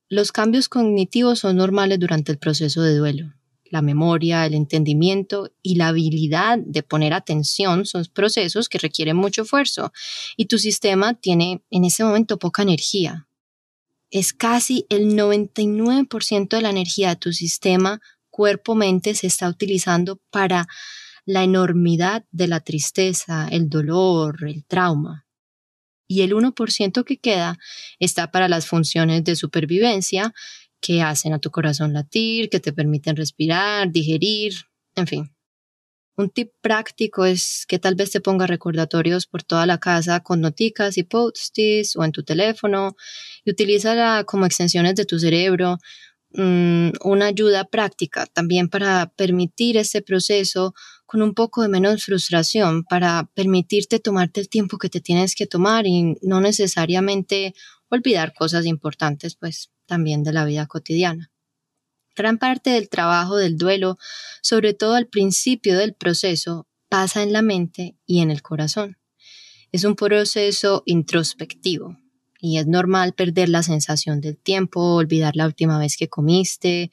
Los 0.08 0.30
cambios 0.30 0.68
cognitivos 0.68 1.40
son 1.40 1.56
normales 1.56 1.98
durante 1.98 2.30
el 2.30 2.38
proceso 2.38 2.82
de 2.82 2.96
duelo. 2.96 3.34
La 3.70 3.82
memoria, 3.82 4.46
el 4.46 4.54
entendimiento 4.54 5.52
y 5.62 5.74
la 5.76 5.88
habilidad 5.88 6.58
de 6.58 6.82
poner 6.82 7.12
atención 7.12 7.86
son 7.86 8.04
procesos 8.12 8.68
que 8.68 8.78
requieren 8.78 9.16
mucho 9.16 9.42
esfuerzo 9.42 9.92
y 10.36 10.46
tu 10.46 10.58
sistema 10.58 11.14
tiene 11.14 11.62
en 11.70 11.84
ese 11.84 12.04
momento 12.04 12.38
poca 12.38 12.62
energía. 12.62 13.28
Es 14.10 14.32
casi 14.32 14.86
el 14.88 15.14
99% 15.14 16.48
de 16.48 16.62
la 16.62 16.70
energía 16.70 17.10
de 17.10 17.16
tu 17.16 17.32
sistema 17.32 18.00
cuerpo-mente 18.30 19.14
se 19.14 19.26
está 19.26 19.48
utilizando 19.48 20.20
para 20.30 20.66
la 21.26 21.42
enormidad 21.42 22.24
de 22.30 22.48
la 22.48 22.60
tristeza, 22.60 23.48
el 23.50 23.68
dolor, 23.68 24.48
el 24.48 24.64
trauma 24.64 25.26
y 26.08 26.22
el 26.22 26.32
1% 26.32 27.04
que 27.04 27.18
queda 27.18 27.58
está 27.98 28.30
para 28.30 28.48
las 28.48 28.66
funciones 28.66 29.22
de 29.24 29.36
supervivencia 29.36 30.32
que 30.80 31.02
hacen 31.02 31.32
a 31.32 31.38
tu 31.38 31.50
corazón 31.50 31.92
latir, 31.92 32.48
que 32.48 32.60
te 32.60 32.72
permiten 32.72 33.16
respirar, 33.16 33.90
digerir, 33.90 34.54
en 34.94 35.06
fin. 35.06 35.38
Un 36.18 36.30
tip 36.30 36.50
práctico 36.60 37.24
es 37.24 37.64
que 37.68 37.78
tal 37.78 37.94
vez 37.94 38.10
te 38.10 38.20
ponga 38.20 38.48
recordatorios 38.48 39.26
por 39.26 39.44
toda 39.44 39.66
la 39.66 39.78
casa 39.78 40.20
con 40.20 40.40
noticas 40.40 40.98
y 40.98 41.04
post-its 41.04 41.94
o 41.94 42.02
en 42.02 42.10
tu 42.10 42.24
teléfono 42.24 42.96
y 43.44 43.52
utilízala 43.52 44.24
como 44.24 44.44
extensiones 44.44 44.96
de 44.96 45.04
tu 45.04 45.20
cerebro, 45.20 45.78
mm, 46.32 46.90
una 47.04 47.26
ayuda 47.26 47.64
práctica 47.66 48.26
también 48.26 48.68
para 48.68 49.12
permitir 49.16 49.76
ese 49.76 50.02
proceso 50.02 50.74
con 51.06 51.22
un 51.22 51.34
poco 51.34 51.62
de 51.62 51.68
menos 51.68 52.04
frustración 52.04 52.82
para 52.82 53.30
permitirte 53.34 54.00
tomarte 54.00 54.40
el 54.40 54.48
tiempo 54.48 54.76
que 54.76 54.90
te 54.90 55.00
tienes 55.00 55.36
que 55.36 55.46
tomar 55.46 55.86
y 55.86 56.16
no 56.22 56.40
necesariamente 56.40 57.54
olvidar 57.90 58.34
cosas 58.34 58.66
importantes, 58.66 59.36
pues 59.36 59.70
también 59.86 60.22
de 60.22 60.32
la 60.32 60.44
vida 60.44 60.66
cotidiana. 60.66 61.30
Gran 62.14 62.38
parte 62.38 62.70
del 62.70 62.88
trabajo 62.88 63.36
del 63.36 63.56
duelo, 63.56 63.96
sobre 64.42 64.74
todo 64.74 64.94
al 64.94 65.06
principio 65.06 65.78
del 65.78 65.94
proceso, 65.94 66.66
pasa 66.88 67.22
en 67.22 67.32
la 67.32 67.42
mente 67.42 67.96
y 68.06 68.20
en 68.20 68.30
el 68.30 68.42
corazón. 68.42 68.98
Es 69.70 69.84
un 69.84 69.94
proceso 69.94 70.82
introspectivo 70.86 71.96
y 72.40 72.58
es 72.58 72.66
normal 72.66 73.12
perder 73.14 73.48
la 73.48 73.62
sensación 73.62 74.20
del 74.20 74.38
tiempo, 74.38 74.96
olvidar 74.96 75.36
la 75.36 75.46
última 75.46 75.78
vez 75.78 75.96
que 75.96 76.08
comiste. 76.08 76.90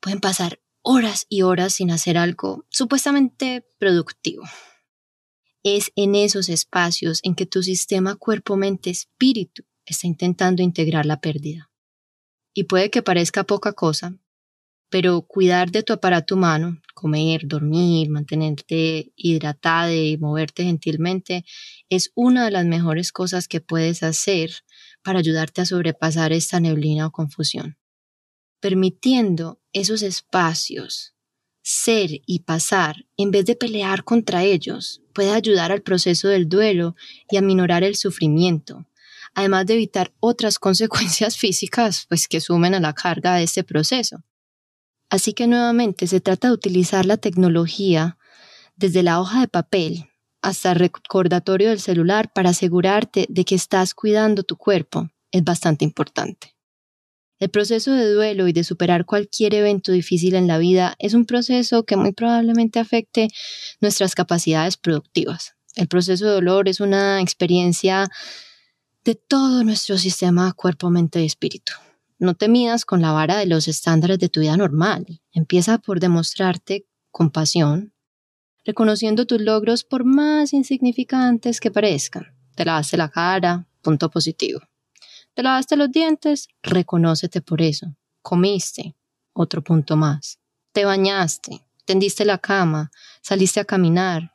Pueden 0.00 0.20
pasar 0.20 0.60
horas 0.82 1.26
y 1.28 1.42
horas 1.42 1.74
sin 1.74 1.90
hacer 1.90 2.18
algo 2.18 2.64
supuestamente 2.68 3.66
productivo. 3.78 4.44
Es 5.62 5.92
en 5.96 6.14
esos 6.14 6.48
espacios 6.48 7.20
en 7.22 7.34
que 7.34 7.46
tu 7.46 7.62
sistema 7.62 8.16
cuerpo-mente-espíritu 8.16 9.64
está 9.92 10.06
intentando 10.06 10.62
integrar 10.62 11.06
la 11.06 11.20
pérdida. 11.20 11.70
Y 12.54 12.64
puede 12.64 12.90
que 12.90 13.02
parezca 13.02 13.44
poca 13.44 13.72
cosa, 13.72 14.16
pero 14.88 15.22
cuidar 15.22 15.70
de 15.70 15.82
tu 15.82 15.92
aparato 15.92 16.34
humano, 16.34 16.80
comer, 16.94 17.42
dormir, 17.44 18.08
mantenerte 18.08 19.12
hidratada 19.16 19.94
y 19.94 20.16
moverte 20.16 20.64
gentilmente, 20.64 21.44
es 21.88 22.12
una 22.14 22.44
de 22.44 22.50
las 22.50 22.64
mejores 22.64 23.12
cosas 23.12 23.48
que 23.48 23.60
puedes 23.60 24.02
hacer 24.02 24.50
para 25.02 25.18
ayudarte 25.18 25.60
a 25.60 25.66
sobrepasar 25.66 26.32
esta 26.32 26.60
neblina 26.60 27.06
o 27.06 27.10
confusión 27.10 27.76
permitiendo 28.60 29.60
esos 29.72 30.02
espacios 30.02 31.14
ser 31.62 32.10
y 32.26 32.40
pasar 32.40 33.06
en 33.16 33.30
vez 33.30 33.44
de 33.44 33.56
pelear 33.56 34.04
contra 34.04 34.44
ellos 34.44 35.02
puede 35.12 35.32
ayudar 35.32 35.72
al 35.72 35.82
proceso 35.82 36.28
del 36.28 36.48
duelo 36.48 36.94
y 37.30 37.36
a 37.36 37.42
minorar 37.42 37.82
el 37.82 37.96
sufrimiento, 37.96 38.86
además 39.36 39.66
de 39.66 39.74
evitar 39.74 40.12
otras 40.18 40.58
consecuencias 40.66 41.36
físicas 41.36 42.06
pues 42.08 42.26
que 42.26 42.40
sumen 42.40 42.74
a 42.74 42.80
la 42.80 42.92
carga 42.92 43.36
de 43.36 43.44
este 43.44 43.62
proceso. 43.62 44.24
Así 45.08 45.34
que 45.34 45.46
nuevamente 45.46 46.08
se 46.08 46.20
trata 46.20 46.48
de 46.48 46.54
utilizar 46.54 47.06
la 47.06 47.16
tecnología 47.16 48.18
desde 48.74 49.04
la 49.04 49.20
hoja 49.20 49.40
de 49.40 49.48
papel 49.48 50.10
hasta 50.42 50.72
el 50.72 50.78
recordatorio 50.78 51.68
del 51.68 51.80
celular 51.80 52.32
para 52.32 52.50
asegurarte 52.50 53.26
de 53.28 53.44
que 53.44 53.54
estás 53.54 53.94
cuidando 53.94 54.42
tu 54.42 54.56
cuerpo 54.56 55.08
es 55.30 55.44
bastante 55.44 55.84
importante. 55.84 56.56
El 57.38 57.50
proceso 57.50 57.92
de 57.92 58.10
duelo 58.12 58.48
y 58.48 58.52
de 58.52 58.64
superar 58.64 59.04
cualquier 59.04 59.54
evento 59.54 59.92
difícil 59.92 60.34
en 60.34 60.46
la 60.46 60.58
vida 60.58 60.94
es 60.98 61.14
un 61.14 61.26
proceso 61.26 61.84
que 61.84 61.96
muy 61.96 62.12
probablemente 62.12 62.78
afecte 62.78 63.28
nuestras 63.80 64.14
capacidades 64.14 64.76
productivas. 64.78 65.54
El 65.74 65.88
proceso 65.88 66.24
de 66.24 66.32
dolor 66.32 66.68
es 66.68 66.80
una 66.80 67.20
experiencia 67.20 68.08
de 69.06 69.14
todo 69.14 69.62
nuestro 69.62 69.98
sistema 69.98 70.52
cuerpo, 70.52 70.90
mente 70.90 71.22
y 71.22 71.26
espíritu. 71.26 71.72
No 72.18 72.34
te 72.34 72.48
midas 72.48 72.84
con 72.84 73.00
la 73.00 73.12
vara 73.12 73.36
de 73.36 73.46
los 73.46 73.68
estándares 73.68 74.18
de 74.18 74.28
tu 74.28 74.40
vida 74.40 74.56
normal. 74.56 75.22
Empieza 75.30 75.78
por 75.78 76.00
demostrarte 76.00 76.88
compasión, 77.12 77.92
reconociendo 78.64 79.24
tus 79.24 79.40
logros 79.40 79.84
por 79.84 80.04
más 80.04 80.52
insignificantes 80.52 81.60
que 81.60 81.70
parezcan. 81.70 82.34
Te 82.56 82.64
lavaste 82.64 82.96
la 82.96 83.08
cara, 83.08 83.68
punto 83.80 84.10
positivo. 84.10 84.60
Te 85.34 85.44
lavaste 85.44 85.76
los 85.76 85.92
dientes, 85.92 86.48
reconócete 86.64 87.42
por 87.42 87.62
eso. 87.62 87.94
Comiste, 88.22 88.96
otro 89.32 89.62
punto 89.62 89.96
más. 89.96 90.40
Te 90.72 90.84
bañaste, 90.84 91.64
tendiste 91.84 92.24
la 92.24 92.38
cama, 92.38 92.90
saliste 93.22 93.60
a 93.60 93.64
caminar, 93.64 94.32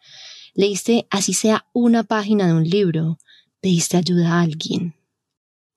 leíste 0.54 1.08
así 1.10 1.34
sea 1.34 1.68
una 1.74 2.04
página 2.04 2.48
de 2.48 2.54
un 2.54 2.64
libro, 2.64 3.18
pediste 3.62 3.98
ayuda 3.98 4.34
a 4.34 4.42
alguien. 4.42 4.96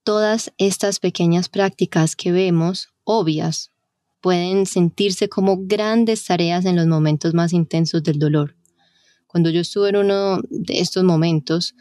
Todas 0.03 0.51
estas 0.57 0.99
pequeñas 0.99 1.49
prácticas 1.49 2.15
que 2.15 2.31
vemos, 2.31 2.89
obvias, 3.03 3.71
pueden 4.21 4.65
sentirse 4.65 5.29
como 5.29 5.65
grandes 5.65 6.25
tareas 6.25 6.65
en 6.65 6.75
los 6.75 6.87
momentos 6.87 7.33
más 7.33 7.53
intensos 7.53 8.03
del 8.03 8.19
dolor. 8.19 8.55
Cuando 9.27 9.49
yo 9.49 9.61
estuve 9.61 9.89
en 9.89 9.97
uno 9.97 10.41
de 10.49 10.79
estos 10.79 11.03
momentos, 11.03 11.75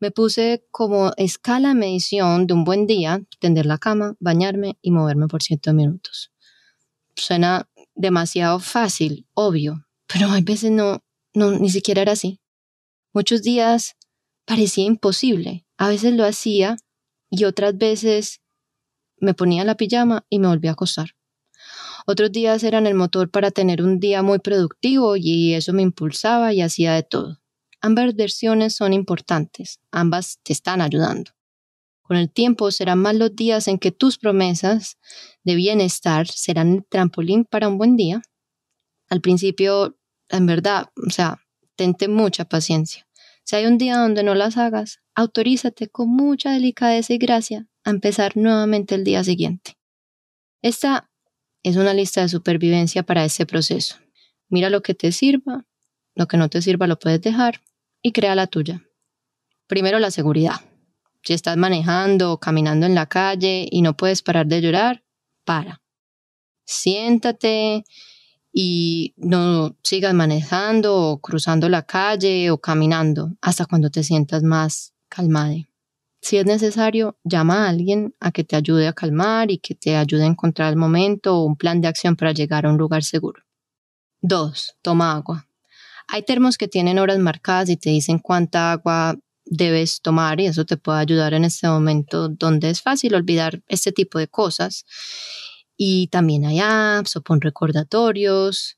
me 0.00 0.12
puse 0.12 0.64
como 0.70 1.10
escala 1.16 1.74
medición 1.74 2.46
de 2.46 2.54
un 2.54 2.64
buen 2.64 2.86
día, 2.86 3.20
tender 3.40 3.66
la 3.66 3.78
cama, 3.78 4.14
bañarme 4.20 4.78
y 4.80 4.92
moverme 4.92 5.26
por 5.26 5.42
7 5.42 5.72
minutos. 5.72 6.30
suena 7.16 7.68
demasiado 7.96 8.60
fácil, 8.60 9.26
obvio, 9.34 9.84
pero 10.06 10.30
hay 10.30 10.42
veces 10.42 10.70
no, 10.70 11.02
no, 11.34 11.50
ni 11.50 11.68
siquiera 11.68 12.02
era 12.02 12.12
así. 12.12 12.40
Muchos 13.12 13.42
días 13.42 13.96
parecía 14.48 14.86
imposible. 14.86 15.66
A 15.76 15.88
veces 15.88 16.14
lo 16.14 16.24
hacía 16.24 16.78
y 17.30 17.44
otras 17.44 17.76
veces 17.76 18.40
me 19.20 19.34
ponía 19.34 19.62
la 19.62 19.76
pijama 19.76 20.24
y 20.30 20.38
me 20.38 20.48
volvía 20.48 20.70
a 20.70 20.72
acostar. 20.72 21.10
Otros 22.06 22.32
días 22.32 22.62
eran 22.62 22.86
el 22.86 22.94
motor 22.94 23.30
para 23.30 23.50
tener 23.50 23.82
un 23.82 24.00
día 24.00 24.22
muy 24.22 24.38
productivo 24.38 25.16
y 25.16 25.52
eso 25.52 25.74
me 25.74 25.82
impulsaba 25.82 26.54
y 26.54 26.62
hacía 26.62 26.94
de 26.94 27.02
todo. 27.02 27.42
Ambas 27.82 28.16
versiones 28.16 28.74
son 28.74 28.94
importantes, 28.94 29.80
ambas 29.92 30.40
te 30.42 30.54
están 30.54 30.80
ayudando. 30.80 31.32
Con 32.00 32.16
el 32.16 32.30
tiempo 32.30 32.70
serán 32.70 33.00
más 33.00 33.14
los 33.16 33.36
días 33.36 33.68
en 33.68 33.78
que 33.78 33.92
tus 33.92 34.16
promesas 34.16 34.96
de 35.44 35.56
bienestar 35.56 36.26
serán 36.26 36.72
el 36.72 36.86
trampolín 36.86 37.44
para 37.44 37.68
un 37.68 37.76
buen 37.76 37.96
día. 37.96 38.22
Al 39.10 39.20
principio, 39.20 39.98
en 40.30 40.46
verdad, 40.46 40.86
o 41.06 41.10
sea, 41.10 41.38
tente 41.76 42.08
mucha 42.08 42.46
paciencia. 42.46 43.07
Si 43.48 43.56
hay 43.56 43.64
un 43.64 43.78
día 43.78 43.96
donde 43.96 44.22
no 44.22 44.34
las 44.34 44.58
hagas, 44.58 45.00
autorízate 45.14 45.88
con 45.88 46.10
mucha 46.10 46.52
delicadeza 46.52 47.14
y 47.14 47.16
gracia 47.16 47.66
a 47.82 47.88
empezar 47.88 48.36
nuevamente 48.36 48.94
el 48.94 49.04
día 49.04 49.24
siguiente. 49.24 49.78
Esta 50.60 51.08
es 51.62 51.76
una 51.76 51.94
lista 51.94 52.20
de 52.20 52.28
supervivencia 52.28 53.04
para 53.04 53.24
ese 53.24 53.46
proceso. 53.46 53.96
Mira 54.50 54.68
lo 54.68 54.82
que 54.82 54.92
te 54.92 55.12
sirva, 55.12 55.64
lo 56.14 56.28
que 56.28 56.36
no 56.36 56.50
te 56.50 56.60
sirva 56.60 56.86
lo 56.86 56.98
puedes 56.98 57.22
dejar 57.22 57.62
y 58.02 58.12
crea 58.12 58.34
la 58.34 58.48
tuya. 58.48 58.86
Primero 59.66 59.98
la 59.98 60.10
seguridad. 60.10 60.60
Si 61.22 61.32
estás 61.32 61.56
manejando 61.56 62.32
o 62.32 62.40
caminando 62.40 62.84
en 62.84 62.94
la 62.94 63.06
calle 63.06 63.66
y 63.70 63.80
no 63.80 63.96
puedes 63.96 64.20
parar 64.20 64.46
de 64.46 64.60
llorar, 64.60 65.04
para. 65.46 65.80
Siéntate 66.66 67.84
y 68.60 69.14
no 69.16 69.76
sigas 69.84 70.12
manejando 70.14 70.96
o 70.96 71.20
cruzando 71.20 71.68
la 71.68 71.82
calle 71.82 72.50
o 72.50 72.58
caminando 72.58 73.36
hasta 73.40 73.66
cuando 73.66 73.88
te 73.88 74.02
sientas 74.02 74.42
más 74.42 74.94
calmada. 75.08 75.54
Si 76.20 76.38
es 76.38 76.44
necesario, 76.44 77.16
llama 77.22 77.66
a 77.66 77.68
alguien 77.68 78.16
a 78.18 78.32
que 78.32 78.42
te 78.42 78.56
ayude 78.56 78.88
a 78.88 78.92
calmar 78.92 79.52
y 79.52 79.58
que 79.58 79.76
te 79.76 79.94
ayude 79.94 80.24
a 80.24 80.26
encontrar 80.26 80.70
el 80.70 80.76
momento 80.76 81.36
o 81.36 81.44
un 81.44 81.54
plan 81.54 81.80
de 81.80 81.86
acción 81.86 82.16
para 82.16 82.32
llegar 82.32 82.66
a 82.66 82.70
un 82.70 82.78
lugar 82.78 83.04
seguro. 83.04 83.44
2. 84.22 84.74
Toma 84.82 85.12
agua. 85.12 85.46
Hay 86.08 86.24
termos 86.24 86.58
que 86.58 86.66
tienen 86.66 86.98
horas 86.98 87.20
marcadas 87.20 87.68
y 87.68 87.76
te 87.76 87.90
dicen 87.90 88.18
cuánta 88.18 88.72
agua 88.72 89.14
debes 89.44 90.00
tomar 90.02 90.40
y 90.40 90.46
eso 90.46 90.64
te 90.64 90.76
puede 90.76 90.98
ayudar 90.98 91.32
en 91.32 91.44
este 91.44 91.68
momento 91.68 92.28
donde 92.28 92.70
es 92.70 92.82
fácil 92.82 93.14
olvidar 93.14 93.62
este 93.68 93.92
tipo 93.92 94.18
de 94.18 94.26
cosas. 94.26 94.84
Y 95.80 96.08
también 96.08 96.44
hay 96.44 96.58
apps 96.60 97.16
o 97.16 97.22
pon 97.22 97.40
recordatorios. 97.40 98.76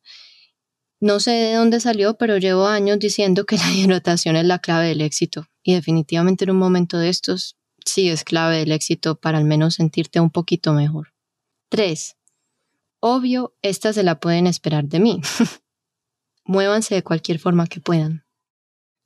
No 1.00 1.18
sé 1.18 1.30
de 1.30 1.54
dónde 1.54 1.80
salió, 1.80 2.18
pero 2.18 2.36
llevo 2.36 2.66
años 2.66 2.98
diciendo 2.98 3.46
que 3.46 3.56
la 3.56 3.72
hidratación 3.72 4.36
es 4.36 4.44
la 4.44 4.58
clave 4.58 4.88
del 4.88 5.00
éxito. 5.00 5.46
Y 5.62 5.74
definitivamente 5.74 6.44
en 6.44 6.50
un 6.50 6.58
momento 6.58 6.98
de 6.98 7.08
estos 7.08 7.56
sí 7.84 8.10
es 8.10 8.22
clave 8.22 8.58
del 8.58 8.70
éxito 8.70 9.18
para 9.18 9.38
al 9.38 9.44
menos 9.44 9.76
sentirte 9.76 10.20
un 10.20 10.30
poquito 10.30 10.74
mejor. 10.74 11.14
3. 11.70 12.16
Obvio, 13.00 13.56
esta 13.62 13.94
se 13.94 14.02
la 14.02 14.20
pueden 14.20 14.46
esperar 14.46 14.84
de 14.84 15.00
mí. 15.00 15.22
Muévanse 16.44 16.94
de 16.94 17.02
cualquier 17.02 17.38
forma 17.38 17.66
que 17.66 17.80
puedan. 17.80 18.26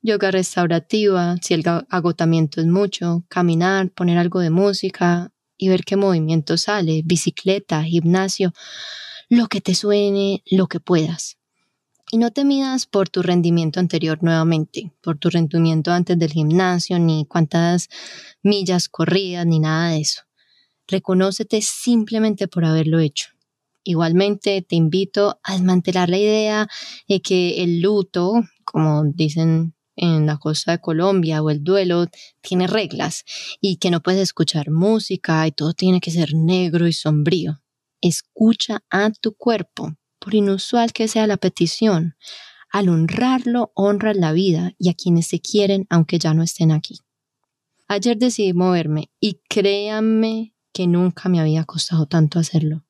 Yoga 0.01 0.31
restaurativa, 0.31 1.37
si 1.41 1.53
el 1.53 1.63
agotamiento 1.89 2.59
es 2.59 2.67
mucho, 2.67 3.23
caminar, 3.29 3.89
poner 3.91 4.17
algo 4.17 4.41
de 4.41 4.49
música 4.49 5.31
y 5.57 5.69
ver 5.69 5.83
qué 5.83 5.95
movimiento 5.95 6.57
sale, 6.57 7.01
bicicleta, 7.05 7.83
gimnasio, 7.83 8.53
lo 9.29 9.47
que 9.47 9.61
te 9.61 9.75
suene, 9.75 10.43
lo 10.49 10.67
que 10.67 10.79
puedas. 10.79 11.37
Y 12.11 12.17
no 12.17 12.31
te 12.31 12.45
midas 12.45 12.85
por 12.85 13.09
tu 13.09 13.21
rendimiento 13.23 13.79
anterior 13.79 14.19
nuevamente, 14.21 14.91
por 15.01 15.17
tu 15.17 15.29
rendimiento 15.29 15.91
antes 15.91 16.17
del 16.19 16.31
gimnasio, 16.31 16.99
ni 16.99 17.25
cuántas 17.25 17.89
millas 18.43 18.89
corridas, 18.89 19.45
ni 19.45 19.59
nada 19.59 19.91
de 19.91 20.01
eso. 20.01 20.21
Reconócete 20.87 21.61
simplemente 21.61 22.47
por 22.47 22.63
haberlo 22.63 22.99
hecho. 22.99 23.29
Igualmente 23.83 24.63
te 24.63 24.75
invito 24.75 25.39
a 25.43 25.53
desmantelar 25.53 26.09
la 26.09 26.17
idea 26.17 26.67
de 27.07 27.21
que 27.21 27.63
el 27.63 27.81
luto, 27.81 28.33
como 28.63 29.03
dicen 29.05 29.74
en 29.95 30.25
la 30.25 30.37
costa 30.37 30.71
de 30.71 30.81
Colombia, 30.81 31.41
o 31.41 31.49
el 31.49 31.63
duelo, 31.63 32.07
tiene 32.41 32.67
reglas 32.67 33.23
y 33.61 33.77
que 33.77 33.91
no 33.91 34.01
puedes 34.01 34.21
escuchar 34.21 34.71
música 34.71 35.45
y 35.47 35.51
todo 35.51 35.73
tiene 35.73 36.01
que 36.01 36.11
ser 36.11 36.33
negro 36.33 36.87
y 36.87 36.93
sombrío. 36.93 37.61
Escucha 38.01 38.83
a 38.89 39.09
tu 39.11 39.35
cuerpo, 39.35 39.95
por 40.19 40.35
inusual 40.35 40.93
que 40.93 41.07
sea 41.07 41.27
la 41.27 41.37
petición. 41.37 42.15
Al 42.71 42.89
honrarlo, 42.89 43.71
honras 43.73 44.17
la 44.17 44.33
vida 44.33 44.73
y 44.77 44.89
a 44.89 44.93
quienes 44.93 45.27
se 45.27 45.39
quieren 45.39 45.87
aunque 45.89 46.19
ya 46.19 46.33
no 46.33 46.43
estén 46.43 46.71
aquí. 46.71 46.99
Ayer 47.87 48.17
decidí 48.17 48.53
moverme 48.53 49.11
y 49.19 49.41
créanme 49.47 50.53
que 50.73 50.87
nunca 50.87 51.29
me 51.29 51.39
había 51.39 51.63
costado 51.63 52.05
tanto 52.05 52.39
hacerlo 52.39 52.85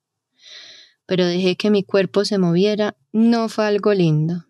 pero 1.06 1.26
dejé 1.26 1.56
que 1.56 1.70
mi 1.70 1.84
cuerpo 1.84 2.26
se 2.26 2.38
moviera, 2.38 2.98
no 3.12 3.50
fue 3.50 3.66
algo 3.66 3.94
lindo. 3.94 4.46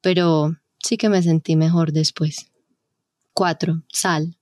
Pero 0.00 0.56
sí 0.82 0.96
que 0.96 1.08
me 1.08 1.22
sentí 1.22 1.56
mejor 1.56 1.92
después. 1.92 2.50
4. 3.32 3.82
Sal. 3.92 4.36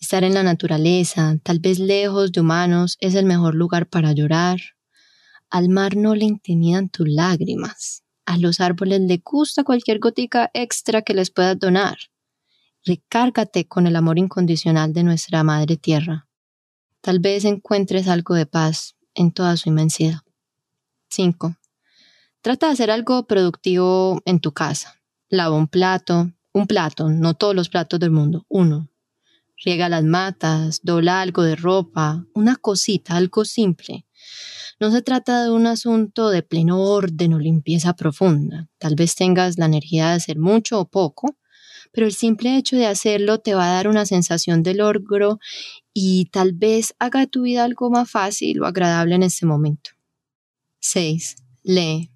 Estar 0.00 0.24
en 0.24 0.34
la 0.34 0.42
naturaleza, 0.42 1.36
tal 1.42 1.60
vez 1.60 1.78
lejos 1.78 2.32
de 2.32 2.40
humanos, 2.40 2.96
es 3.00 3.14
el 3.14 3.26
mejor 3.26 3.54
lugar 3.54 3.86
para 3.86 4.12
llorar. 4.12 4.60
Al 5.50 5.68
mar 5.68 5.96
no 5.96 6.14
le 6.14 6.24
intimidan 6.24 6.88
tus 6.88 7.08
lágrimas. 7.08 8.02
A 8.24 8.38
los 8.38 8.60
árboles 8.60 9.00
le 9.00 9.20
gusta 9.22 9.64
cualquier 9.64 9.98
gotica 9.98 10.50
extra 10.54 11.02
que 11.02 11.14
les 11.14 11.30
puedas 11.30 11.58
donar. 11.58 11.98
Recárgate 12.84 13.66
con 13.68 13.86
el 13.86 13.96
amor 13.96 14.18
incondicional 14.18 14.92
de 14.92 15.02
nuestra 15.02 15.44
Madre 15.44 15.76
Tierra. 15.76 16.28
Tal 17.02 17.18
vez 17.18 17.44
encuentres 17.44 18.08
algo 18.08 18.34
de 18.34 18.46
paz 18.46 18.96
en 19.14 19.32
toda 19.32 19.56
su 19.56 19.68
inmensidad. 19.68 20.20
5. 21.10 21.56
Trata 22.40 22.66
de 22.66 22.72
hacer 22.72 22.90
algo 22.90 23.26
productivo 23.26 24.22
en 24.24 24.40
tu 24.40 24.52
casa. 24.52 24.99
Lava 25.32 25.54
un 25.54 25.68
plato, 25.68 26.32
un 26.52 26.66
plato, 26.66 27.08
no 27.08 27.34
todos 27.34 27.54
los 27.54 27.68
platos 27.68 28.00
del 28.00 28.10
mundo, 28.10 28.44
uno. 28.48 28.90
Riega 29.64 29.88
las 29.88 30.02
matas, 30.02 30.80
dobla 30.82 31.20
algo 31.20 31.44
de 31.44 31.54
ropa, 31.54 32.26
una 32.34 32.56
cosita, 32.56 33.16
algo 33.16 33.44
simple. 33.44 34.06
No 34.80 34.90
se 34.90 35.02
trata 35.02 35.44
de 35.44 35.50
un 35.52 35.68
asunto 35.68 36.30
de 36.30 36.42
pleno 36.42 36.80
orden 36.80 37.34
o 37.34 37.38
limpieza 37.38 37.94
profunda. 37.94 38.68
Tal 38.78 38.96
vez 38.96 39.14
tengas 39.14 39.56
la 39.56 39.66
energía 39.66 40.08
de 40.08 40.14
hacer 40.14 40.36
mucho 40.36 40.80
o 40.80 40.88
poco, 40.88 41.36
pero 41.92 42.08
el 42.08 42.12
simple 42.12 42.56
hecho 42.56 42.74
de 42.74 42.86
hacerlo 42.86 43.38
te 43.38 43.54
va 43.54 43.70
a 43.70 43.74
dar 43.74 43.86
una 43.86 44.06
sensación 44.06 44.64
de 44.64 44.74
logro 44.74 45.38
y 45.92 46.24
tal 46.32 46.54
vez 46.54 46.94
haga 46.98 47.26
tu 47.26 47.42
vida 47.42 47.62
algo 47.62 47.88
más 47.88 48.10
fácil 48.10 48.62
o 48.62 48.66
agradable 48.66 49.14
en 49.14 49.22
ese 49.22 49.46
momento. 49.46 49.90
6. 50.80 51.36
Lee. 51.62 52.10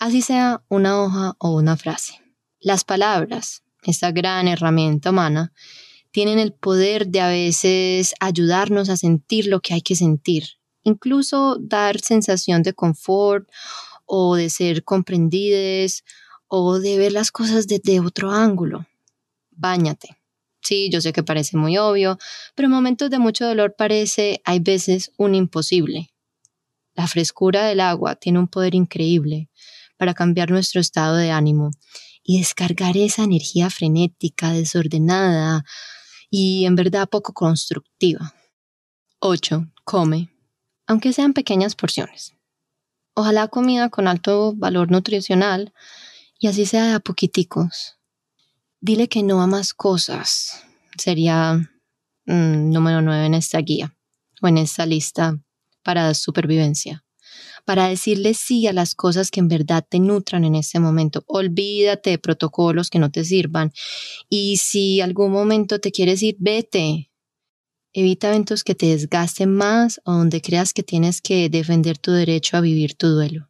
Así 0.00 0.22
sea 0.22 0.64
una 0.70 0.98
hoja 0.98 1.36
o 1.38 1.50
una 1.50 1.76
frase. 1.76 2.14
Las 2.58 2.84
palabras, 2.84 3.64
esta 3.82 4.12
gran 4.12 4.48
herramienta 4.48 5.10
humana, 5.10 5.52
tienen 6.10 6.38
el 6.38 6.54
poder 6.54 7.08
de 7.08 7.20
a 7.20 7.28
veces 7.28 8.14
ayudarnos 8.18 8.88
a 8.88 8.96
sentir 8.96 9.46
lo 9.46 9.60
que 9.60 9.74
hay 9.74 9.82
que 9.82 9.96
sentir, 9.96 10.44
incluso 10.84 11.58
dar 11.60 12.00
sensación 12.00 12.62
de 12.62 12.72
confort 12.72 13.46
o 14.06 14.36
de 14.36 14.48
ser 14.48 14.84
comprendidas 14.84 16.02
o 16.48 16.78
de 16.78 16.96
ver 16.96 17.12
las 17.12 17.30
cosas 17.30 17.66
desde 17.66 18.00
otro 18.00 18.30
ángulo. 18.30 18.86
Báñate. 19.50 20.16
Sí, 20.62 20.88
yo 20.90 21.02
sé 21.02 21.12
que 21.12 21.22
parece 21.22 21.58
muy 21.58 21.76
obvio, 21.76 22.16
pero 22.54 22.68
en 22.68 22.72
momentos 22.72 23.10
de 23.10 23.18
mucho 23.18 23.44
dolor 23.44 23.74
parece, 23.76 24.40
hay 24.46 24.60
veces, 24.60 25.12
un 25.18 25.34
imposible. 25.34 26.08
La 26.94 27.06
frescura 27.06 27.66
del 27.66 27.80
agua 27.80 28.14
tiene 28.14 28.38
un 28.38 28.48
poder 28.48 28.74
increíble 28.74 29.50
para 30.00 30.14
cambiar 30.14 30.50
nuestro 30.50 30.80
estado 30.80 31.16
de 31.16 31.30
ánimo 31.30 31.72
y 32.22 32.38
descargar 32.38 32.96
esa 32.96 33.22
energía 33.22 33.68
frenética, 33.68 34.50
desordenada 34.50 35.62
y 36.30 36.64
en 36.64 36.74
verdad 36.74 37.06
poco 37.06 37.34
constructiva. 37.34 38.34
8. 39.18 39.66
Come, 39.84 40.30
aunque 40.86 41.12
sean 41.12 41.34
pequeñas 41.34 41.74
porciones. 41.74 42.32
Ojalá 43.12 43.48
comida 43.48 43.90
con 43.90 44.08
alto 44.08 44.54
valor 44.56 44.90
nutricional 44.90 45.74
y 46.38 46.46
así 46.46 46.64
sea 46.64 46.86
de 46.86 46.94
a 46.94 47.00
poquiticos. 47.00 47.98
Dile 48.80 49.06
que 49.06 49.22
no 49.22 49.42
a 49.42 49.46
más 49.46 49.74
cosas. 49.74 50.64
Sería 50.96 51.56
mm, 52.24 52.70
número 52.72 53.02
9 53.02 53.26
en 53.26 53.34
esta 53.34 53.58
guía 53.58 53.94
o 54.40 54.48
en 54.48 54.56
esta 54.56 54.86
lista 54.86 55.38
para 55.82 56.14
supervivencia, 56.14 57.04
para 57.64 57.88
decirle 57.88 58.34
sí 58.34 58.66
a 58.66 58.72
las 58.72 58.94
cosas 58.94 59.30
que 59.30 59.40
en 59.40 59.48
verdad 59.48 59.84
te 59.88 59.98
nutran 59.98 60.44
en 60.44 60.54
ese 60.54 60.80
momento. 60.80 61.24
Olvídate 61.26 62.10
de 62.10 62.18
protocolos 62.18 62.90
que 62.90 62.98
no 62.98 63.10
te 63.10 63.24
sirvan. 63.24 63.72
Y 64.28 64.56
si 64.56 65.00
algún 65.00 65.32
momento 65.32 65.78
te 65.78 65.92
quieres 65.92 66.22
ir, 66.22 66.36
vete. 66.38 67.10
Evita 67.92 68.28
eventos 68.28 68.62
que 68.62 68.74
te 68.74 68.86
desgasten 68.86 69.52
más 69.52 70.00
o 70.04 70.12
donde 70.12 70.40
creas 70.40 70.72
que 70.72 70.82
tienes 70.82 71.20
que 71.20 71.48
defender 71.48 71.98
tu 71.98 72.12
derecho 72.12 72.56
a 72.56 72.60
vivir 72.60 72.94
tu 72.94 73.08
duelo. 73.08 73.48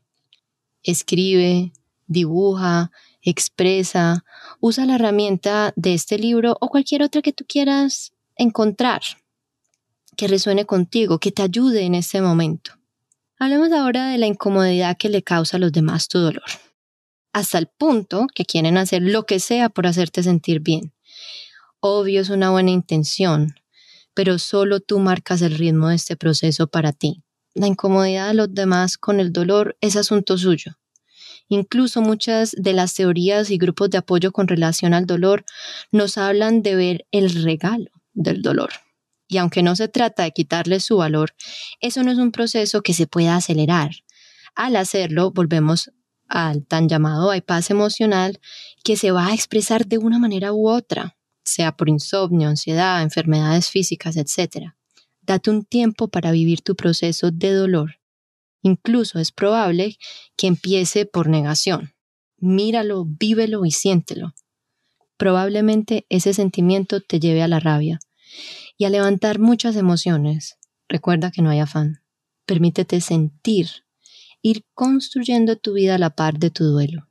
Escribe, 0.82 1.72
dibuja, 2.06 2.90
expresa, 3.22 4.24
usa 4.60 4.86
la 4.86 4.94
herramienta 4.94 5.72
de 5.76 5.94
este 5.94 6.18
libro 6.18 6.56
o 6.60 6.68
cualquier 6.68 7.02
otra 7.02 7.20
que 7.22 7.32
tú 7.32 7.44
quieras 7.46 8.12
encontrar, 8.36 9.02
que 10.16 10.26
resuene 10.26 10.64
contigo, 10.64 11.18
que 11.18 11.32
te 11.32 11.42
ayude 11.42 11.82
en 11.82 11.94
este 11.94 12.22
momento. 12.22 12.79
Hablemos 13.42 13.72
ahora 13.72 14.09
de 14.09 14.18
la 14.18 14.26
incomodidad 14.26 14.98
que 14.98 15.09
le 15.09 15.22
causa 15.22 15.57
a 15.57 15.61
los 15.61 15.72
demás 15.72 16.09
tu 16.09 16.18
dolor, 16.18 16.44
hasta 17.33 17.57
el 17.57 17.68
punto 17.68 18.26
que 18.35 18.44
quieren 18.44 18.76
hacer 18.76 19.00
lo 19.00 19.24
que 19.24 19.40
sea 19.40 19.70
por 19.70 19.87
hacerte 19.87 20.22
sentir 20.22 20.61
bien. 20.61 20.92
Obvio 21.81 22.20
es 22.20 22.29
una 22.29 22.50
buena 22.50 22.70
intención, 22.70 23.55
pero 24.12 24.38
solo 24.38 24.81
tú 24.81 24.98
marcas 24.98 25.40
el 25.40 25.57
ritmo 25.57 25.88
de 25.88 25.94
este 25.94 26.16
proceso 26.16 26.66
para 26.66 26.92
ti. 26.92 27.22
La 27.55 27.66
incomodidad 27.66 28.29
de 28.29 28.35
los 28.35 28.53
demás 28.53 28.98
con 28.98 29.20
el 29.20 29.33
dolor 29.33 29.74
es 29.81 29.96
asunto 29.96 30.37
suyo. 30.37 30.72
Incluso 31.48 32.03
muchas 32.03 32.55
de 32.59 32.74
las 32.74 32.92
teorías 32.92 33.50
y 33.50 33.57
grupos 33.57 33.88
de 33.88 33.96
apoyo 33.96 34.33
con 34.33 34.48
relación 34.48 34.92
al 34.92 35.07
dolor 35.07 35.46
nos 35.90 36.18
hablan 36.18 36.61
de 36.61 36.74
ver 36.76 37.07
el 37.11 37.42
regalo 37.42 37.90
del 38.12 38.42
dolor. 38.42 38.68
Y 39.30 39.38
aunque 39.38 39.62
no 39.62 39.76
se 39.76 39.86
trata 39.86 40.24
de 40.24 40.32
quitarle 40.32 40.80
su 40.80 40.96
valor, 40.96 41.34
eso 41.80 42.02
no 42.02 42.10
es 42.10 42.18
un 42.18 42.32
proceso 42.32 42.82
que 42.82 42.92
se 42.92 43.06
pueda 43.06 43.36
acelerar. 43.36 43.92
Al 44.56 44.74
hacerlo, 44.74 45.30
volvemos 45.30 45.92
al 46.28 46.66
tan 46.66 46.88
llamado 46.88 47.30
bypass 47.30 47.70
emocional 47.70 48.40
que 48.82 48.96
se 48.96 49.12
va 49.12 49.28
a 49.28 49.34
expresar 49.34 49.86
de 49.86 49.98
una 49.98 50.18
manera 50.18 50.52
u 50.52 50.68
otra, 50.68 51.16
sea 51.44 51.76
por 51.76 51.88
insomnio, 51.88 52.48
ansiedad, 52.48 53.02
enfermedades 53.02 53.70
físicas, 53.70 54.16
etc. 54.16 54.72
Date 55.22 55.48
un 55.48 55.64
tiempo 55.64 56.08
para 56.08 56.32
vivir 56.32 56.62
tu 56.62 56.74
proceso 56.74 57.30
de 57.30 57.52
dolor 57.52 58.00
Incluso 58.62 59.18
es 59.18 59.32
probable 59.32 59.96
que 60.36 60.46
empiece 60.46 61.06
por 61.06 61.28
negación. 61.28 61.94
Míralo, 62.36 63.06
vívelo 63.06 63.64
y 63.64 63.70
siéntelo. 63.70 64.34
Probablemente 65.16 66.04
ese 66.08 66.34
sentimiento 66.34 67.00
te 67.00 67.20
lleve 67.20 67.42
a 67.42 67.48
la 67.48 67.60
rabia 67.60 68.00
y 68.80 68.86
a 68.86 68.88
levantar 68.88 69.38
muchas 69.38 69.76
emociones. 69.76 70.56
Recuerda 70.88 71.30
que 71.30 71.42
no 71.42 71.50
hay 71.50 71.58
afán. 71.58 72.02
Permítete 72.46 73.02
sentir, 73.02 73.68
ir 74.40 74.64
construyendo 74.72 75.56
tu 75.56 75.74
vida 75.74 75.96
a 75.96 75.98
la 75.98 76.08
par 76.08 76.38
de 76.38 76.48
tu 76.48 76.64
duelo. 76.64 77.06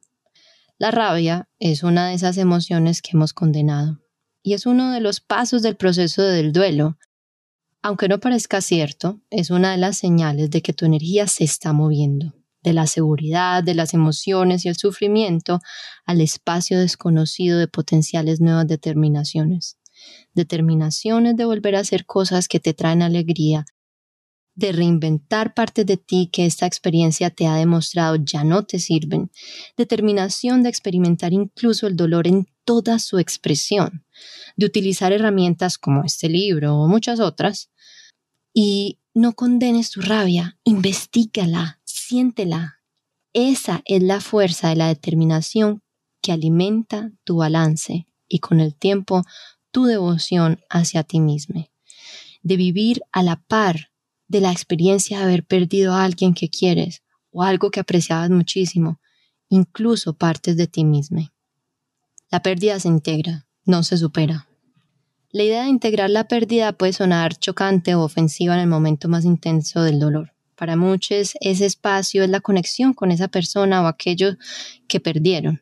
La 0.80 0.90
rabia 0.90 1.48
es 1.60 1.84
una 1.84 2.08
de 2.08 2.16
esas 2.16 2.38
emociones 2.38 3.04
que 3.04 3.12
hemos 3.14 3.34
condenado 3.34 4.00
y 4.42 4.56
es 4.56 4.66
uno 4.66 4.92
de 4.92 5.00
los 5.00 5.20
pasos 5.20 5.62
del 5.62 5.76
proceso 5.76 6.24
del 6.24 6.54
duelo 6.54 6.98
aunque 7.82 8.10
no 8.10 8.20
parezca 8.20 8.62
cierto, 8.62 9.22
es 9.30 9.52
una 9.52 9.72
de 9.72 9.78
las 9.78 9.98
señales 9.98 10.50
de 10.50 10.62
que 10.62 10.74
tu 10.74 10.86
energía 10.86 11.28
se 11.28 11.46
está 11.46 11.72
moviendo, 11.72 12.34
de 12.62 12.74
la 12.74 12.88
seguridad, 12.88 13.64
de 13.64 13.74
las 13.74 13.94
emociones 13.94 14.66
y 14.66 14.70
el 14.70 14.76
sufrimiento 14.76 15.62
al 16.06 16.20
espacio 16.20 16.78
desconocido 16.78 17.58
de 17.58 17.70
potenciales 17.70 18.42
nuevas 18.42 18.68
determinaciones. 18.68 19.78
Determinaciones 20.34 21.36
de 21.36 21.46
volver 21.46 21.76
a 21.76 21.80
hacer 21.80 22.06
cosas 22.06 22.48
que 22.48 22.60
te 22.60 22.74
traen 22.74 23.02
alegría, 23.02 23.66
de 24.56 24.74
reinventar 24.74 25.54
partes 25.54 25.86
de 25.86 25.98
ti 25.98 26.30
que 26.32 26.46
esta 26.46 26.66
experiencia 26.66 27.30
te 27.30 27.48
ha 27.48 27.56
demostrado 27.56 28.18
ya 28.18 28.44
no 28.44 28.66
te 28.66 28.80
sirven, 28.80 29.32
determinación 29.78 30.64
de 30.64 30.70
experimentar 30.70 31.32
incluso 31.32 31.88
el 31.88 31.96
dolor 31.96 32.28
en 32.28 32.48
toda 32.66 33.00
su 33.00 33.20
expresión, 33.20 34.06
de 34.58 34.66
utilizar 34.66 35.14
herramientas 35.14 35.78
como 35.78 36.04
este 36.04 36.28
libro 36.28 36.76
o 36.76 36.88
muchas 36.88 37.20
otras, 37.22 37.72
y 38.54 39.00
no 39.14 39.34
condenes 39.34 39.92
tu 39.92 40.02
rabia, 40.02 40.58
investigala, 40.66 41.80
siéntela. 41.86 42.82
Esa 43.34 43.82
es 43.86 44.04
la 44.04 44.20
fuerza 44.20 44.70
de 44.70 44.76
la 44.76 44.88
determinación 44.88 45.82
que 46.22 46.32
alimenta 46.32 47.12
tu 47.24 47.38
balance 47.38 48.08
y 48.28 48.40
con 48.40 48.60
el 48.60 48.76
tiempo 48.76 49.24
tu 49.72 49.86
devoción 49.86 50.60
hacia 50.70 51.04
ti 51.04 51.20
mismo, 51.20 51.68
de 52.42 52.58
vivir 52.58 53.02
a 53.12 53.24
la 53.24 53.38
par 53.38 53.92
de 54.28 54.42
la 54.42 54.52
experiencia 54.52 55.18
de 55.18 55.24
haber 55.24 55.46
perdido 55.46 55.94
a 55.94 56.04
alguien 56.04 56.34
que 56.34 56.50
quieres 56.50 57.04
o 57.32 57.44
algo 57.44 57.72
que 57.72 57.80
apreciabas 57.80 58.30
muchísimo, 58.30 59.00
incluso 59.50 60.14
partes 60.14 60.56
de 60.58 60.68
ti 60.68 60.86
mismo. 60.86 61.30
La 62.30 62.42
pérdida 62.42 62.80
se 62.80 62.88
integra, 62.88 63.48
no 63.66 63.84
se 63.84 63.98
supera. 63.98 64.48
La 65.32 65.44
idea 65.44 65.64
de 65.64 65.70
integrar 65.70 66.10
la 66.10 66.28
pérdida 66.28 66.74
puede 66.74 66.94
sonar 66.94 67.36
chocante 67.36 67.94
o 67.96 68.02
ofensiva 68.02 68.56
en 68.56 68.62
el 68.62 68.68
momento 68.68 69.08
más 69.10 69.26
intenso 69.26 69.84
del 69.84 70.00
dolor. 70.00 70.34
Para 70.56 70.76
muchos 70.76 71.34
ese 71.40 71.66
espacio 71.66 72.24
es 72.24 72.30
la 72.30 72.42
conexión 72.42 72.94
con 72.94 73.12
esa 73.12 73.28
persona 73.28 73.82
o 73.82 73.88
aquello 73.88 74.38
que 74.88 75.00
perdieron. 75.00 75.62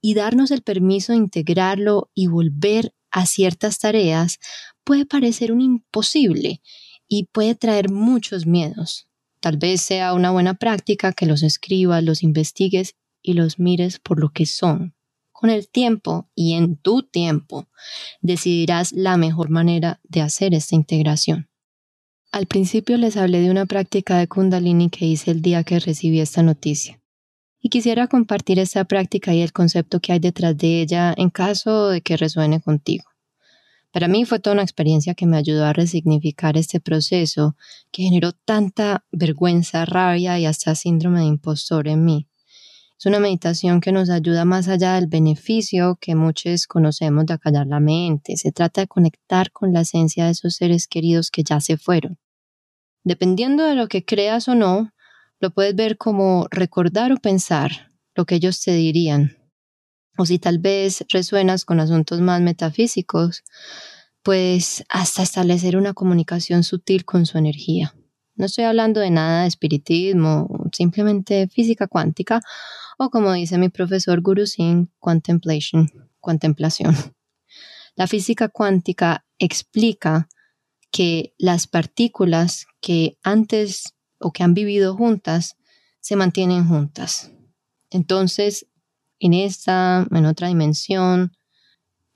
Y 0.00 0.14
darnos 0.14 0.50
el 0.50 0.62
permiso 0.62 1.12
de 1.12 1.18
integrarlo 1.18 2.10
y 2.14 2.28
volver 2.28 2.94
a 3.16 3.24
ciertas 3.24 3.78
tareas 3.78 4.40
puede 4.84 5.06
parecer 5.06 5.50
un 5.50 5.62
imposible 5.62 6.60
y 7.08 7.28
puede 7.32 7.54
traer 7.54 7.90
muchos 7.90 8.44
miedos. 8.44 9.08
Tal 9.40 9.56
vez 9.56 9.80
sea 9.80 10.12
una 10.12 10.32
buena 10.32 10.52
práctica 10.52 11.14
que 11.14 11.24
los 11.24 11.42
escribas, 11.42 12.04
los 12.04 12.22
investigues 12.22 12.94
y 13.22 13.32
los 13.32 13.58
mires 13.58 13.98
por 14.00 14.20
lo 14.20 14.28
que 14.28 14.44
son. 14.44 14.94
Con 15.32 15.48
el 15.48 15.66
tiempo 15.66 16.28
y 16.34 16.54
en 16.54 16.76
tu 16.76 17.04
tiempo 17.04 17.68
decidirás 18.20 18.92
la 18.92 19.16
mejor 19.16 19.48
manera 19.48 19.98
de 20.02 20.20
hacer 20.20 20.52
esta 20.52 20.74
integración. 20.74 21.48
Al 22.32 22.44
principio 22.44 22.98
les 22.98 23.16
hablé 23.16 23.40
de 23.40 23.50
una 23.50 23.64
práctica 23.64 24.18
de 24.18 24.28
kundalini 24.28 24.90
que 24.90 25.06
hice 25.06 25.30
el 25.30 25.40
día 25.40 25.64
que 25.64 25.80
recibí 25.80 26.20
esta 26.20 26.42
noticia. 26.42 27.00
Y 27.66 27.68
quisiera 27.68 28.06
compartir 28.06 28.60
esta 28.60 28.84
práctica 28.84 29.34
y 29.34 29.42
el 29.42 29.52
concepto 29.52 29.98
que 29.98 30.12
hay 30.12 30.20
detrás 30.20 30.56
de 30.56 30.82
ella 30.82 31.12
en 31.16 31.30
caso 31.30 31.88
de 31.88 32.00
que 32.00 32.16
resuene 32.16 32.60
contigo. 32.60 33.02
Para 33.90 34.06
mí 34.06 34.24
fue 34.24 34.38
toda 34.38 34.54
una 34.54 34.62
experiencia 34.62 35.14
que 35.14 35.26
me 35.26 35.36
ayudó 35.36 35.64
a 35.64 35.72
resignificar 35.72 36.56
este 36.56 36.78
proceso 36.78 37.56
que 37.90 38.04
generó 38.04 38.30
tanta 38.30 39.04
vergüenza, 39.10 39.84
rabia 39.84 40.38
y 40.38 40.46
hasta 40.46 40.76
síndrome 40.76 41.18
de 41.18 41.26
impostor 41.26 41.88
en 41.88 42.04
mí. 42.04 42.28
Es 42.96 43.06
una 43.06 43.18
meditación 43.18 43.80
que 43.80 43.90
nos 43.90 44.10
ayuda 44.10 44.44
más 44.44 44.68
allá 44.68 44.94
del 44.94 45.08
beneficio 45.08 45.98
que 46.00 46.14
muchos 46.14 46.68
conocemos 46.68 47.26
de 47.26 47.34
acallar 47.34 47.66
la 47.66 47.80
mente. 47.80 48.36
Se 48.36 48.52
trata 48.52 48.82
de 48.82 48.86
conectar 48.86 49.50
con 49.50 49.72
la 49.72 49.80
esencia 49.80 50.26
de 50.26 50.30
esos 50.30 50.54
seres 50.54 50.86
queridos 50.86 51.32
que 51.32 51.42
ya 51.42 51.58
se 51.58 51.76
fueron. 51.76 52.16
Dependiendo 53.02 53.64
de 53.64 53.74
lo 53.74 53.88
que 53.88 54.04
creas 54.04 54.46
o 54.46 54.54
no, 54.54 54.92
lo 55.40 55.50
puedes 55.50 55.74
ver 55.74 55.98
como 55.98 56.46
recordar 56.50 57.12
o 57.12 57.16
pensar 57.16 57.92
lo 58.14 58.24
que 58.24 58.36
ellos 58.36 58.60
te 58.62 58.72
dirían, 58.72 59.36
o 60.16 60.24
si 60.24 60.38
tal 60.38 60.58
vez 60.58 61.04
resuenas 61.08 61.64
con 61.64 61.80
asuntos 61.80 62.20
más 62.20 62.40
metafísicos, 62.40 63.44
pues 64.22 64.84
hasta 64.88 65.22
establecer 65.22 65.76
una 65.76 65.94
comunicación 65.94 66.64
sutil 66.64 67.04
con 67.04 67.26
su 67.26 67.38
energía. 67.38 67.94
No 68.34 68.46
estoy 68.46 68.64
hablando 68.64 69.00
de 69.00 69.10
nada 69.10 69.42
de 69.42 69.48
espiritismo, 69.48 70.48
simplemente 70.72 71.48
física 71.48 71.86
cuántica, 71.86 72.40
o 72.98 73.10
como 73.10 73.32
dice 73.32 73.58
mi 73.58 73.68
profesor 73.68 74.20
Guru 74.20 74.46
Singh, 74.46 74.88
contemplation, 74.98 75.90
contemplación. 76.20 76.94
La 77.94 78.06
física 78.06 78.48
cuántica 78.48 79.24
explica 79.38 80.28
que 80.90 81.34
las 81.38 81.66
partículas 81.66 82.66
que 82.80 83.18
antes 83.22 83.95
o 84.18 84.32
que 84.32 84.42
han 84.42 84.54
vivido 84.54 84.96
juntas 84.96 85.56
se 86.00 86.16
mantienen 86.16 86.66
juntas. 86.68 87.30
Entonces, 87.90 88.66
en 89.18 89.34
esta, 89.34 90.06
en 90.10 90.26
otra 90.26 90.48
dimensión, 90.48 91.36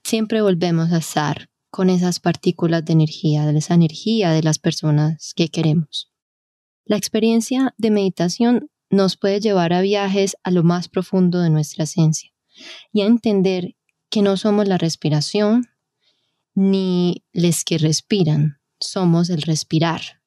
siempre 0.03 0.41
volvemos 0.41 0.91
a 0.91 0.97
estar 0.97 1.49
con 1.69 1.89
esas 1.89 2.19
partículas 2.19 2.83
de 2.85 2.93
energía, 2.93 3.45
de 3.45 3.57
esa 3.57 3.73
energía 3.73 4.31
de 4.31 4.43
las 4.43 4.59
personas 4.59 5.33
que 5.33 5.49
queremos. 5.49 6.11
La 6.85 6.97
experiencia 6.97 7.73
de 7.77 7.91
meditación 7.91 8.69
nos 8.89 9.15
puede 9.15 9.39
llevar 9.39 9.71
a 9.73 9.81
viajes 9.81 10.35
a 10.43 10.51
lo 10.51 10.63
más 10.63 10.89
profundo 10.89 11.39
de 11.39 11.49
nuestra 11.49 11.85
esencia 11.85 12.31
y 12.91 13.01
a 13.01 13.05
entender 13.05 13.75
que 14.09 14.21
no 14.21 14.35
somos 14.35 14.67
la 14.67 14.77
respiración 14.77 15.69
ni 16.53 17.23
les 17.31 17.63
que 17.63 17.77
respiran, 17.77 18.59
somos 18.79 19.29
el 19.29 19.41
respirar. 19.41 20.20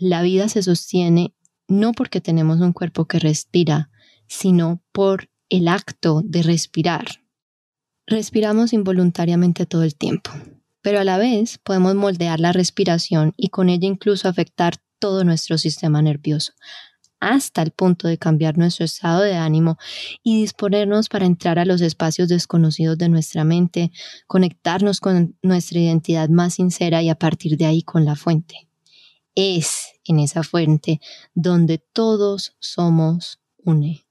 La 0.00 0.22
vida 0.22 0.48
se 0.48 0.62
sostiene 0.62 1.34
no 1.66 1.90
porque 1.92 2.20
tenemos 2.20 2.60
un 2.60 2.72
cuerpo 2.72 3.06
que 3.06 3.18
respira, 3.18 3.90
sino 4.28 4.80
por 4.92 5.28
el 5.48 5.66
acto 5.66 6.22
de 6.24 6.44
respirar. 6.44 7.24
Respiramos 8.06 8.72
involuntariamente 8.72 9.66
todo 9.66 9.82
el 9.82 9.96
tiempo, 9.96 10.30
pero 10.82 11.00
a 11.00 11.04
la 11.04 11.18
vez 11.18 11.58
podemos 11.58 11.96
moldear 11.96 12.38
la 12.38 12.52
respiración 12.52 13.34
y 13.36 13.48
con 13.48 13.68
ella 13.68 13.88
incluso 13.88 14.28
afectar 14.28 14.76
todo 15.00 15.24
nuestro 15.24 15.58
sistema 15.58 16.00
nervioso. 16.00 16.52
hasta 17.20 17.62
el 17.62 17.72
punto 17.72 18.06
de 18.06 18.16
cambiar 18.16 18.56
nuestro 18.56 18.84
estado 18.84 19.22
de 19.22 19.34
ánimo 19.34 19.76
y 20.22 20.40
disponernos 20.40 21.08
para 21.08 21.26
entrar 21.26 21.58
a 21.58 21.64
los 21.64 21.80
espacios 21.80 22.28
desconocidos 22.28 22.96
de 22.96 23.08
nuestra 23.08 23.42
mente, 23.42 23.90
conectarnos 24.28 25.00
con 25.00 25.36
nuestra 25.42 25.80
identidad 25.80 26.28
más 26.28 26.54
sincera 26.54 27.02
y 27.02 27.08
a 27.08 27.16
partir 27.16 27.56
de 27.56 27.66
ahí 27.66 27.82
con 27.82 28.04
la 28.04 28.14
fuente. 28.14 28.67
Es 29.34 29.92
en 30.04 30.18
esa 30.18 30.42
fuente 30.42 31.00
donde 31.34 31.78
todos 31.78 32.56
somos 32.58 33.40
une, 33.58 34.06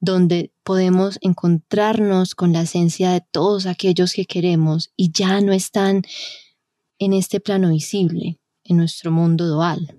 donde 0.00 0.52
podemos 0.62 1.18
encontrarnos 1.22 2.34
con 2.34 2.52
la 2.52 2.62
esencia 2.62 3.12
de 3.12 3.20
todos 3.20 3.66
aquellos 3.66 4.12
que 4.12 4.26
queremos 4.26 4.92
y 4.96 5.10
ya 5.12 5.40
no 5.40 5.52
están 5.52 6.02
en 6.98 7.12
este 7.12 7.40
plano 7.40 7.70
visible, 7.70 8.40
en 8.64 8.76
nuestro 8.76 9.10
mundo 9.10 9.46
dual. 9.46 9.94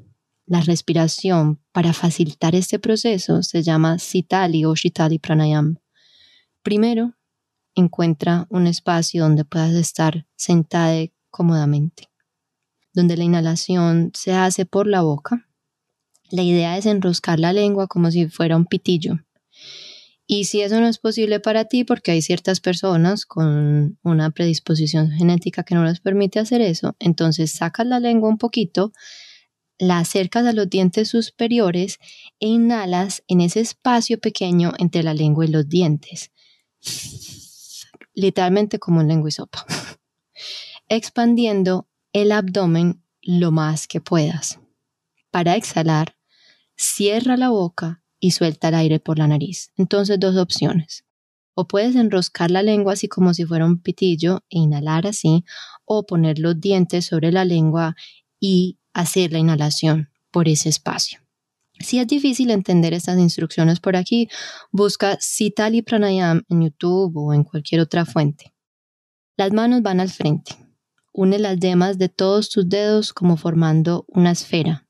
La 0.46 0.62
respiración 0.62 1.62
para 1.72 1.94
facilitar 1.94 2.56
este 2.56 2.80
proceso 2.80 3.44
se 3.44 3.62
llama 3.62 4.00
Sitali 4.00 4.66
o 4.66 4.76
Shitali 4.76 5.20
Pranayam. 5.20 5.78
Primero, 6.64 7.14
encuentra 7.76 8.48
un 8.50 8.68
espacio 8.68 9.24
donde 9.24 9.46
puedas 9.46 9.74
estar 9.74 10.28
sentada 10.36 11.06
cómodamente, 11.30 12.09
donde 12.94 13.18
la 13.18 13.24
inhalación 13.24 14.12
se 14.14 14.34
hace 14.34 14.66
por 14.66 14.88
la 14.88 15.02
boca. 15.02 15.48
La 16.32 16.44
idea 16.44 16.78
es 16.78 16.86
enroscar 16.86 17.40
la 17.40 17.54
lengua 17.54 17.88
como 17.88 18.12
si 18.12 18.28
fuera 18.28 18.56
un 18.56 18.66
pitillo. 18.66 19.20
Y 20.32 20.44
si 20.44 20.62
eso 20.62 20.80
no 20.80 20.88
es 20.88 21.00
posible 21.00 21.40
para 21.40 21.66
ti, 21.66 21.84
porque 21.84 22.12
hay 22.12 22.22
ciertas 22.22 22.60
personas 22.60 23.26
con 23.26 23.98
una 24.04 24.30
predisposición 24.30 25.10
genética 25.10 25.64
que 25.64 25.74
no 25.74 25.84
les 25.84 26.02
permite 26.02 26.38
hacer 26.38 26.62
eso, 26.62 26.96
entonces 27.00 27.52
sacas 27.52 27.88
la 27.88 28.00
lengua 28.00 28.30
un 28.30 28.38
poquito, 28.38 28.94
la 29.80 29.98
acercas 29.98 30.46
a 30.46 30.54
los 30.54 30.70
dientes 30.70 31.10
superiores 31.10 31.98
e 32.40 32.46
inhalas 32.46 33.24
en 33.28 33.42
ese 33.42 33.62
espacio 33.62 34.20
pequeño 34.20 34.74
entre 34.78 35.02
la 35.02 35.16
lengua 35.16 35.46
y 35.46 35.48
los 35.48 35.68
dientes. 35.68 36.32
Literalmente 38.14 38.78
como 38.78 39.00
un 39.00 39.08
lengua 39.08 39.30
y 39.30 39.32
sopa. 39.32 39.66
Expandiendo 40.90 41.88
el 42.14 42.32
abdomen 42.32 43.04
lo 43.22 43.52
más 43.52 43.88
que 43.88 44.02
puedas. 44.02 44.60
Para 45.32 45.56
exhalar, 45.56 46.16
cierra 46.76 47.38
la 47.38 47.50
boca 47.50 48.04
y 48.20 48.32
suelta 48.32 48.70
el 48.70 48.76
aire 48.76 49.00
por 49.00 49.18
la 49.18 49.28
nariz. 49.28 49.72
Entonces, 49.78 50.20
dos 50.20 50.36
opciones. 50.38 51.06
O 51.54 51.68
puedes 51.68 51.96
enroscar 51.96 52.52
la 52.52 52.64
lengua 52.64 52.94
así 52.94 53.08
como 53.08 53.34
si 53.34 53.46
fuera 53.46 53.66
un 53.66 53.82
pitillo 53.82 54.44
e 54.50 54.60
inhalar 54.60 55.08
así, 55.08 55.44
o 55.86 56.06
poner 56.06 56.40
los 56.40 56.60
dientes 56.60 57.06
sobre 57.06 57.32
la 57.32 57.46
lengua 57.46 57.96
y 58.40 58.80
hacer 58.94 59.32
la 59.32 59.40
inhalación 59.40 60.10
por 60.32 60.48
ese 60.48 60.70
espacio. 60.70 61.20
Si 61.80 62.00
es 62.00 62.08
difícil 62.08 62.52
entender 62.52 62.94
estas 62.94 63.18
instrucciones 63.20 63.80
por 63.80 63.96
aquí, 63.96 64.28
busca 64.72 65.18
Sitali 65.20 65.82
Pranayam 65.82 66.44
en 66.50 66.64
YouTube 66.64 67.16
o 67.16 67.34
en 67.34 67.44
cualquier 67.44 67.82
otra 67.82 68.06
fuente. 68.06 68.54
Las 69.38 69.54
manos 69.54 69.82
van 69.82 70.02
al 70.02 70.10
frente. 70.10 70.69
Une 71.12 71.40
las 71.40 71.60
yemas 71.60 71.98
de 71.98 72.10
todos 72.10 72.50
tus 72.50 72.68
dedos 72.70 73.14
como 73.14 73.38
formando 73.38 74.06
una 74.08 74.32
esfera, 74.32 74.88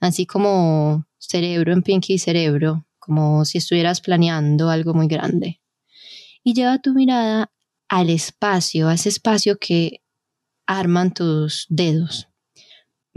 así 0.00 0.26
como 0.26 1.06
cerebro 1.18 1.72
en 1.72 1.82
pinky 1.82 2.18
cerebro, 2.18 2.86
como 2.98 3.44
si 3.44 3.58
estuvieras 3.58 4.00
planeando 4.00 4.70
algo 4.70 4.94
muy 4.94 5.08
grande. 5.08 5.60
Y 6.44 6.54
lleva 6.54 6.78
tu 6.78 6.92
mirada 6.92 7.50
al 7.88 8.10
espacio, 8.10 8.88
a 8.88 8.94
ese 8.94 9.08
espacio 9.08 9.58
que 9.58 10.02
arman 10.66 11.12
tus 11.12 11.66
dedos 11.68 12.28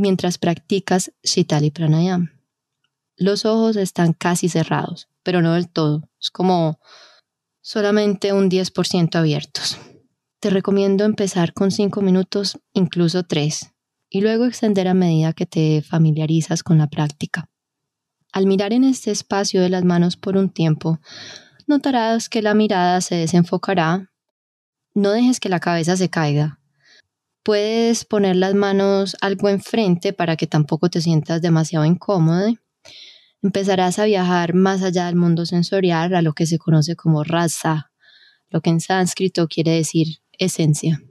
mientras 0.02 0.38
practicas 0.38 1.13
Shitali 1.24 1.70
Pranayam. 1.70 2.32
Los 3.15 3.46
ojos 3.46 3.76
están 3.76 4.13
casi 4.13 4.50
cerrados, 4.50 5.08
pero 5.22 5.41
no 5.41 5.54
del 5.54 5.70
todo. 5.70 6.10
Es 6.20 6.32
como 6.32 6.80
solamente 7.62 8.34
un 8.34 8.50
10% 8.50 9.15
abiertos. 9.15 9.78
Te 10.41 10.49
recomiendo 10.49 11.06
empezar 11.06 11.54
con 11.54 11.69
5 11.69 12.01
minutos, 12.01 12.58
incluso 12.73 13.21
3, 13.21 13.75
y 14.10 14.21
luego 14.21 14.45
extender 14.45 14.88
a 14.88 14.95
medida 14.95 15.34
que 15.34 15.45
te 15.45 15.84
familiarizas 15.84 16.63
con 16.63 16.80
la 16.80 16.88
práctica. 16.88 17.47
Al 18.32 18.47
mirar 18.47 18.73
en 18.73 18.84
este 18.84 19.12
espacio 19.12 19.62
de 19.62 19.69
las 19.69 19.84
manos 19.84 20.17
por 20.17 20.38
un 20.38 20.49
tiempo, 20.49 20.99
notarás 21.67 22.27
que 22.27 22.41
la 22.41 22.56
mirada 22.56 23.01
se 23.01 23.13
desenfocará. 23.13 24.10
No 24.95 25.12
dejes 25.12 25.39
que 25.39 25.47
la 25.47 25.60
cabeza 25.60 25.95
se 25.95 26.10
caiga. 26.10 26.60
Puedes 27.43 28.04
poner 28.04 28.36
las 28.36 28.56
manos 28.56 29.15
algo 29.21 29.47
enfrente 29.47 30.12
para 30.12 30.38
que 30.38 30.47
tampoco 30.47 30.89
te 30.89 31.01
sientas 31.01 31.43
demasiado 31.43 31.86
incómodo. 31.86 32.47
Empezarás 33.43 33.99
a 33.99 34.06
viajar 34.06 34.56
más 34.56 34.82
allá 34.82 35.06
del 35.06 35.17
mundo 35.17 35.45
sensorial 35.45 36.15
a 36.15 36.23
lo 36.23 36.34
que 36.34 36.47
se 36.47 36.58
conoce 36.58 36.95
como 36.95 37.23
rasa, 37.23 37.91
lo 38.49 38.62
que 38.62 38.71
en 38.71 38.82
sánscrito 38.82 39.47
quiere 39.47 39.73
decir 39.73 40.17
esencia. 40.45 41.01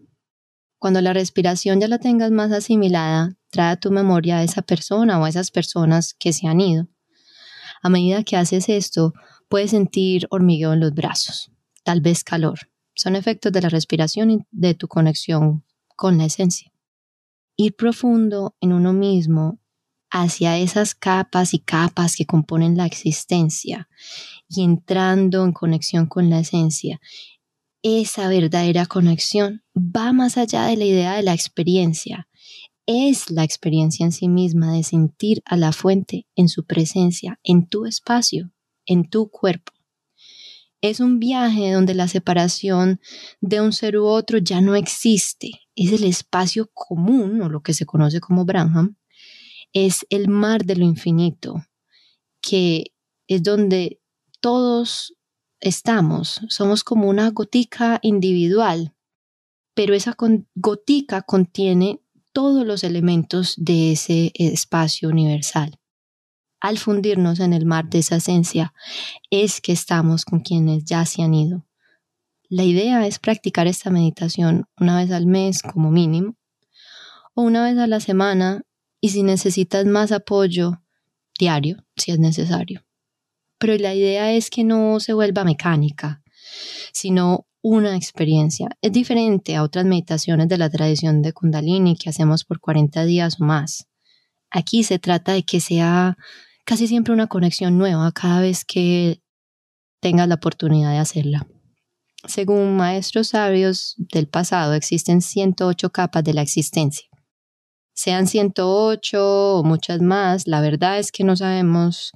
Cuando 0.78 1.00
la 1.00 1.12
respiración 1.12 1.80
ya 1.80 1.88
la 1.88 1.98
tengas 1.98 2.30
más 2.30 2.52
asimilada, 2.52 3.36
trae 3.50 3.72
a 3.72 3.76
tu 3.76 3.90
memoria 3.90 4.38
a 4.38 4.42
esa 4.42 4.62
persona 4.62 5.18
o 5.18 5.24
a 5.24 5.28
esas 5.28 5.50
personas 5.50 6.14
que 6.14 6.32
se 6.32 6.46
han 6.46 6.60
ido. 6.60 6.88
A 7.82 7.88
medida 7.88 8.24
que 8.24 8.36
haces 8.36 8.68
esto, 8.68 9.12
puedes 9.48 9.70
sentir 9.70 10.26
hormigueo 10.30 10.72
en 10.72 10.80
los 10.80 10.92
brazos, 10.92 11.50
tal 11.84 12.00
vez 12.00 12.24
calor. 12.24 12.58
Son 12.94 13.16
efectos 13.16 13.52
de 13.52 13.62
la 13.62 13.68
respiración 13.68 14.30
y 14.30 14.38
de 14.50 14.74
tu 14.74 14.88
conexión 14.88 15.64
con 15.96 16.18
la 16.18 16.24
esencia. 16.24 16.72
Ir 17.56 17.76
profundo 17.76 18.56
en 18.60 18.72
uno 18.72 18.92
mismo 18.92 19.60
hacia 20.10 20.58
esas 20.58 20.94
capas 20.94 21.54
y 21.54 21.60
capas 21.60 22.16
que 22.16 22.26
componen 22.26 22.76
la 22.76 22.86
existencia 22.86 23.88
y 24.48 24.64
entrando 24.64 25.44
en 25.44 25.52
conexión 25.52 26.06
con 26.06 26.30
la 26.30 26.40
esencia. 26.40 27.00
Esa 27.82 28.28
verdadera 28.28 28.86
conexión 28.86 29.62
va 29.74 30.12
más 30.12 30.36
allá 30.36 30.64
de 30.66 30.76
la 30.76 30.84
idea 30.84 31.14
de 31.14 31.22
la 31.22 31.34
experiencia 31.34 32.28
es 32.92 33.30
la 33.30 33.44
experiencia 33.44 34.04
en 34.04 34.10
sí 34.10 34.28
misma 34.28 34.72
de 34.72 34.82
sentir 34.82 35.42
a 35.44 35.56
la 35.56 35.70
fuente 35.70 36.26
en 36.34 36.48
su 36.48 36.64
presencia, 36.64 37.38
en 37.44 37.68
tu 37.68 37.86
espacio, 37.86 38.50
en 38.84 39.08
tu 39.08 39.30
cuerpo. 39.30 39.72
Es 40.80 40.98
un 40.98 41.20
viaje 41.20 41.70
donde 41.70 41.94
la 41.94 42.08
separación 42.08 43.00
de 43.40 43.60
un 43.60 43.72
ser 43.72 43.96
u 43.96 44.06
otro 44.06 44.38
ya 44.38 44.60
no 44.60 44.74
existe. 44.74 45.52
Es 45.76 45.92
el 45.92 46.02
espacio 46.02 46.68
común, 46.74 47.40
o 47.42 47.48
lo 47.48 47.62
que 47.62 47.74
se 47.74 47.86
conoce 47.86 48.18
como 48.18 48.44
Branham. 48.44 48.96
Es 49.72 50.04
el 50.10 50.26
mar 50.26 50.64
de 50.64 50.74
lo 50.74 50.84
infinito, 50.84 51.64
que 52.42 52.86
es 53.28 53.44
donde 53.44 54.00
todos 54.40 55.14
estamos. 55.60 56.40
Somos 56.48 56.84
como 56.84 57.08
una 57.08 57.30
gotica 57.30 57.98
individual, 58.02 58.94
pero 59.74 59.94
esa 59.94 60.16
gotica 60.54 61.22
contiene 61.22 62.00
todos 62.32 62.66
los 62.66 62.84
elementos 62.84 63.54
de 63.56 63.92
ese 63.92 64.32
espacio 64.34 65.08
universal. 65.08 65.78
Al 66.60 66.78
fundirnos 66.78 67.40
en 67.40 67.52
el 67.52 67.64
mar 67.64 67.88
de 67.88 68.00
esa 68.00 68.16
esencia, 68.16 68.74
es 69.30 69.60
que 69.60 69.72
estamos 69.72 70.24
con 70.24 70.40
quienes 70.40 70.84
ya 70.84 71.06
se 71.06 71.22
han 71.22 71.34
ido. 71.34 71.66
La 72.48 72.64
idea 72.64 73.06
es 73.06 73.18
practicar 73.18 73.66
esta 73.66 73.90
meditación 73.90 74.66
una 74.78 74.98
vez 74.98 75.10
al 75.12 75.26
mes 75.26 75.62
como 75.62 75.90
mínimo, 75.90 76.36
o 77.34 77.42
una 77.42 77.64
vez 77.64 77.78
a 77.78 77.86
la 77.86 78.00
semana, 78.00 78.62
y 79.00 79.10
si 79.10 79.22
necesitas 79.22 79.86
más 79.86 80.12
apoyo, 80.12 80.82
diario, 81.38 81.84
si 81.96 82.10
es 82.10 82.18
necesario. 82.18 82.84
Pero 83.60 83.76
la 83.76 83.94
idea 83.94 84.32
es 84.32 84.48
que 84.48 84.64
no 84.64 84.98
se 85.00 85.12
vuelva 85.12 85.44
mecánica, 85.44 86.22
sino 86.92 87.46
una 87.62 87.94
experiencia. 87.94 88.70
Es 88.80 88.90
diferente 88.90 89.54
a 89.54 89.62
otras 89.62 89.84
meditaciones 89.84 90.48
de 90.48 90.56
la 90.56 90.70
tradición 90.70 91.20
de 91.20 91.34
Kundalini 91.34 91.94
que 91.94 92.08
hacemos 92.08 92.44
por 92.44 92.58
40 92.58 93.04
días 93.04 93.38
o 93.38 93.44
más. 93.44 93.86
Aquí 94.50 94.82
se 94.82 94.98
trata 94.98 95.32
de 95.32 95.42
que 95.42 95.60
sea 95.60 96.16
casi 96.64 96.88
siempre 96.88 97.12
una 97.12 97.26
conexión 97.26 97.76
nueva 97.76 98.10
cada 98.12 98.40
vez 98.40 98.64
que 98.64 99.20
tengas 100.00 100.26
la 100.26 100.36
oportunidad 100.36 100.92
de 100.92 100.98
hacerla. 100.98 101.46
Según 102.26 102.76
maestros 102.76 103.28
sabios 103.28 103.94
del 103.98 104.26
pasado, 104.26 104.72
existen 104.72 105.20
108 105.20 105.90
capas 105.90 106.24
de 106.24 106.32
la 106.32 106.42
existencia. 106.42 107.06
Sean 107.92 108.26
108 108.26 109.58
o 109.58 109.64
muchas 109.64 110.00
más, 110.00 110.46
la 110.46 110.62
verdad 110.62 110.98
es 110.98 111.12
que 111.12 111.24
no 111.24 111.36
sabemos 111.36 112.12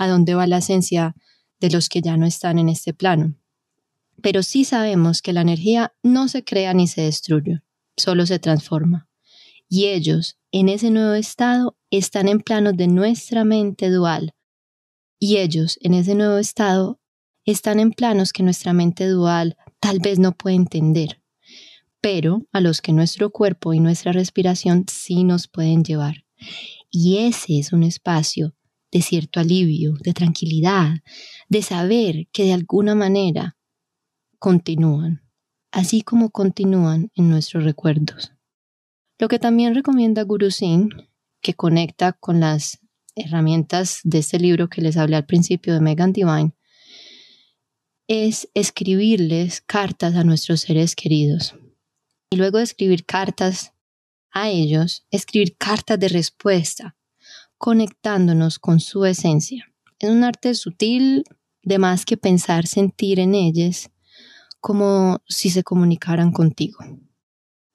a 0.00 0.08
dónde 0.08 0.34
va 0.34 0.48
la 0.48 0.58
esencia 0.58 1.14
de 1.60 1.70
los 1.70 1.88
que 1.88 2.00
ya 2.00 2.16
no 2.16 2.26
están 2.26 2.58
en 2.58 2.68
este 2.68 2.92
plano 2.92 3.36
pero 4.20 4.42
sí 4.42 4.64
sabemos 4.64 5.22
que 5.22 5.32
la 5.32 5.40
energía 5.40 5.94
no 6.02 6.28
se 6.28 6.44
crea 6.44 6.74
ni 6.74 6.86
se 6.86 7.02
destruye, 7.02 7.62
solo 7.96 8.26
se 8.26 8.38
transforma. 8.38 9.08
Y 9.68 9.86
ellos, 9.86 10.38
en 10.52 10.68
ese 10.68 10.90
nuevo 10.90 11.14
estado, 11.14 11.76
están 11.90 12.28
en 12.28 12.40
planos 12.40 12.76
de 12.76 12.88
nuestra 12.88 13.44
mente 13.44 13.88
dual. 13.88 14.34
Y 15.18 15.36
ellos, 15.36 15.78
en 15.82 15.94
ese 15.94 16.14
nuevo 16.14 16.38
estado, 16.38 17.00
están 17.44 17.78
en 17.78 17.92
planos 17.92 18.32
que 18.32 18.42
nuestra 18.42 18.72
mente 18.72 19.06
dual 19.06 19.56
tal 19.80 20.00
vez 20.00 20.18
no 20.18 20.32
puede 20.32 20.56
entender, 20.56 21.22
pero 22.00 22.46
a 22.52 22.60
los 22.60 22.80
que 22.80 22.92
nuestro 22.92 23.30
cuerpo 23.30 23.72
y 23.74 23.80
nuestra 23.80 24.12
respiración 24.12 24.86
sí 24.90 25.24
nos 25.24 25.48
pueden 25.48 25.84
llevar. 25.84 26.24
Y 26.90 27.18
ese 27.18 27.58
es 27.58 27.72
un 27.72 27.82
espacio 27.82 28.54
de 28.92 29.02
cierto 29.02 29.40
alivio, 29.40 29.94
de 30.00 30.12
tranquilidad, 30.12 30.96
de 31.48 31.62
saber 31.62 32.28
que 32.32 32.44
de 32.44 32.52
alguna 32.52 32.94
manera 32.94 33.56
continúan, 34.38 35.22
así 35.70 36.02
como 36.02 36.30
continúan 36.30 37.10
en 37.14 37.28
nuestros 37.28 37.64
recuerdos. 37.64 38.32
Lo 39.18 39.28
que 39.28 39.38
también 39.38 39.74
recomienda 39.74 40.22
Guru 40.22 40.50
Singh, 40.50 40.90
que 41.42 41.54
conecta 41.54 42.12
con 42.12 42.40
las 42.40 42.78
herramientas 43.14 44.00
de 44.04 44.18
este 44.18 44.38
libro 44.38 44.68
que 44.68 44.80
les 44.80 44.96
hablé 44.96 45.16
al 45.16 45.26
principio 45.26 45.74
de 45.74 45.80
Megan 45.80 46.12
Divine, 46.12 46.54
es 48.08 48.48
escribirles 48.54 49.60
cartas 49.60 50.16
a 50.16 50.24
nuestros 50.24 50.62
seres 50.62 50.96
queridos. 50.96 51.54
Y 52.30 52.36
luego 52.36 52.58
de 52.58 52.64
escribir 52.64 53.04
cartas 53.04 53.72
a 54.32 54.48
ellos, 54.48 55.06
escribir 55.10 55.56
cartas 55.56 55.98
de 55.98 56.08
respuesta, 56.08 56.96
conectándonos 57.60 58.58
con 58.58 58.80
su 58.80 59.04
esencia. 59.04 59.66
Es 59.98 60.08
un 60.08 60.24
arte 60.24 60.54
sutil, 60.54 61.24
de 61.62 61.78
más 61.78 62.06
que 62.06 62.16
pensar, 62.16 62.66
sentir 62.66 63.20
en 63.20 63.34
ellas, 63.34 63.90
como 64.60 65.20
si 65.28 65.50
se 65.50 65.62
comunicaran 65.62 66.32
contigo. 66.32 66.78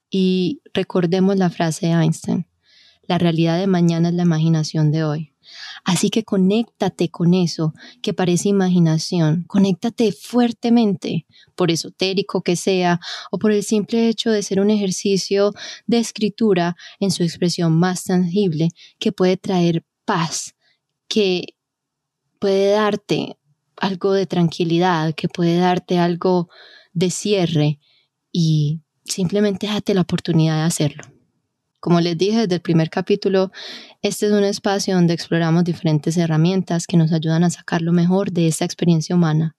Y 0.10 0.64
recordemos 0.74 1.38
la 1.38 1.52
frase 1.52 1.86
de 1.86 1.92
Einstein, 1.92 2.48
la 3.04 3.20
realidad 3.20 3.60
de 3.60 3.68
mañana 3.68 4.10
es 4.10 4.16
la 4.16 4.24
imaginación 4.24 4.92
de 4.92 5.04
hoy. 5.04 5.35
Así 5.84 6.10
que 6.10 6.24
conéctate 6.24 7.10
con 7.10 7.34
eso 7.34 7.74
que 8.02 8.14
parece 8.14 8.50
imaginación, 8.50 9.44
conéctate 9.48 10.12
fuertemente, 10.12 11.26
por 11.56 11.72
esotérico 11.72 12.42
que 12.42 12.56
sea 12.56 13.00
o 13.32 13.40
por 13.40 13.52
el 13.52 13.64
simple 13.64 14.08
hecho 14.08 14.32
de 14.32 14.44
ser 14.44 14.60
un 14.60 14.70
ejercicio 14.70 15.54
de 15.88 16.00
escritura 16.00 16.76
en 17.00 17.12
su 17.12 17.24
expresión 17.24 17.74
más 17.74 18.04
tangible 18.06 18.70
que 19.00 19.12
puede 19.12 19.38
traer 19.38 19.86
paz, 20.06 20.56
que 21.08 21.56
puede 22.40 22.72
darte 22.72 23.38
algo 23.78 24.14
de 24.14 24.26
tranquilidad, 24.26 25.14
que 25.14 25.28
puede 25.28 25.58
darte 25.58 26.00
algo 26.00 26.50
de 26.94 27.10
cierre 27.10 27.80
y 28.32 28.82
simplemente 29.04 29.68
date 29.68 29.94
la 29.94 30.02
oportunidad 30.02 30.58
de 30.58 30.64
hacerlo. 30.64 31.15
Como 31.86 32.02
les 32.02 32.18
dije 32.18 32.40
desde 32.40 32.56
el 32.56 32.62
primer 32.62 32.90
capítulo, 32.90 33.52
este 34.02 34.26
es 34.26 34.32
un 34.32 34.44
espacio 34.44 34.96
donde 34.96 35.14
exploramos 35.14 35.64
diferentes 35.64 36.18
herramientas 36.18 36.88
que 36.88 36.98
nos 36.98 37.14
ayudan 37.14 37.44
a 37.44 37.52
sacar 37.52 37.84
lo 37.84 37.92
mejor 37.92 38.32
de 38.32 38.48
esta 38.48 38.66
experiencia 38.66 39.16
humana, 39.16 39.56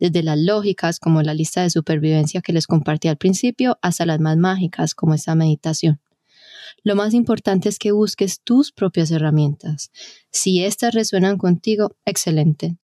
desde 0.00 0.24
las 0.24 0.40
lógicas 0.40 0.98
como 0.98 1.22
la 1.22 1.34
lista 1.34 1.62
de 1.62 1.70
supervivencia 1.70 2.40
que 2.40 2.52
les 2.52 2.66
compartí 2.66 3.06
al 3.06 3.16
principio 3.16 3.78
hasta 3.80 4.06
las 4.06 4.18
más 4.18 4.36
mágicas 4.36 4.96
como 4.96 5.14
esta 5.14 5.36
meditación. 5.36 6.00
Lo 6.82 6.96
más 6.96 7.14
importante 7.14 7.68
es 7.68 7.78
que 7.78 7.92
busques 7.92 8.40
tus 8.42 8.72
propias 8.72 9.12
herramientas. 9.12 9.92
Si 10.32 10.64
estas 10.64 10.94
resuenan 10.94 11.38
contigo, 11.38 11.94
excelente. 12.04 12.76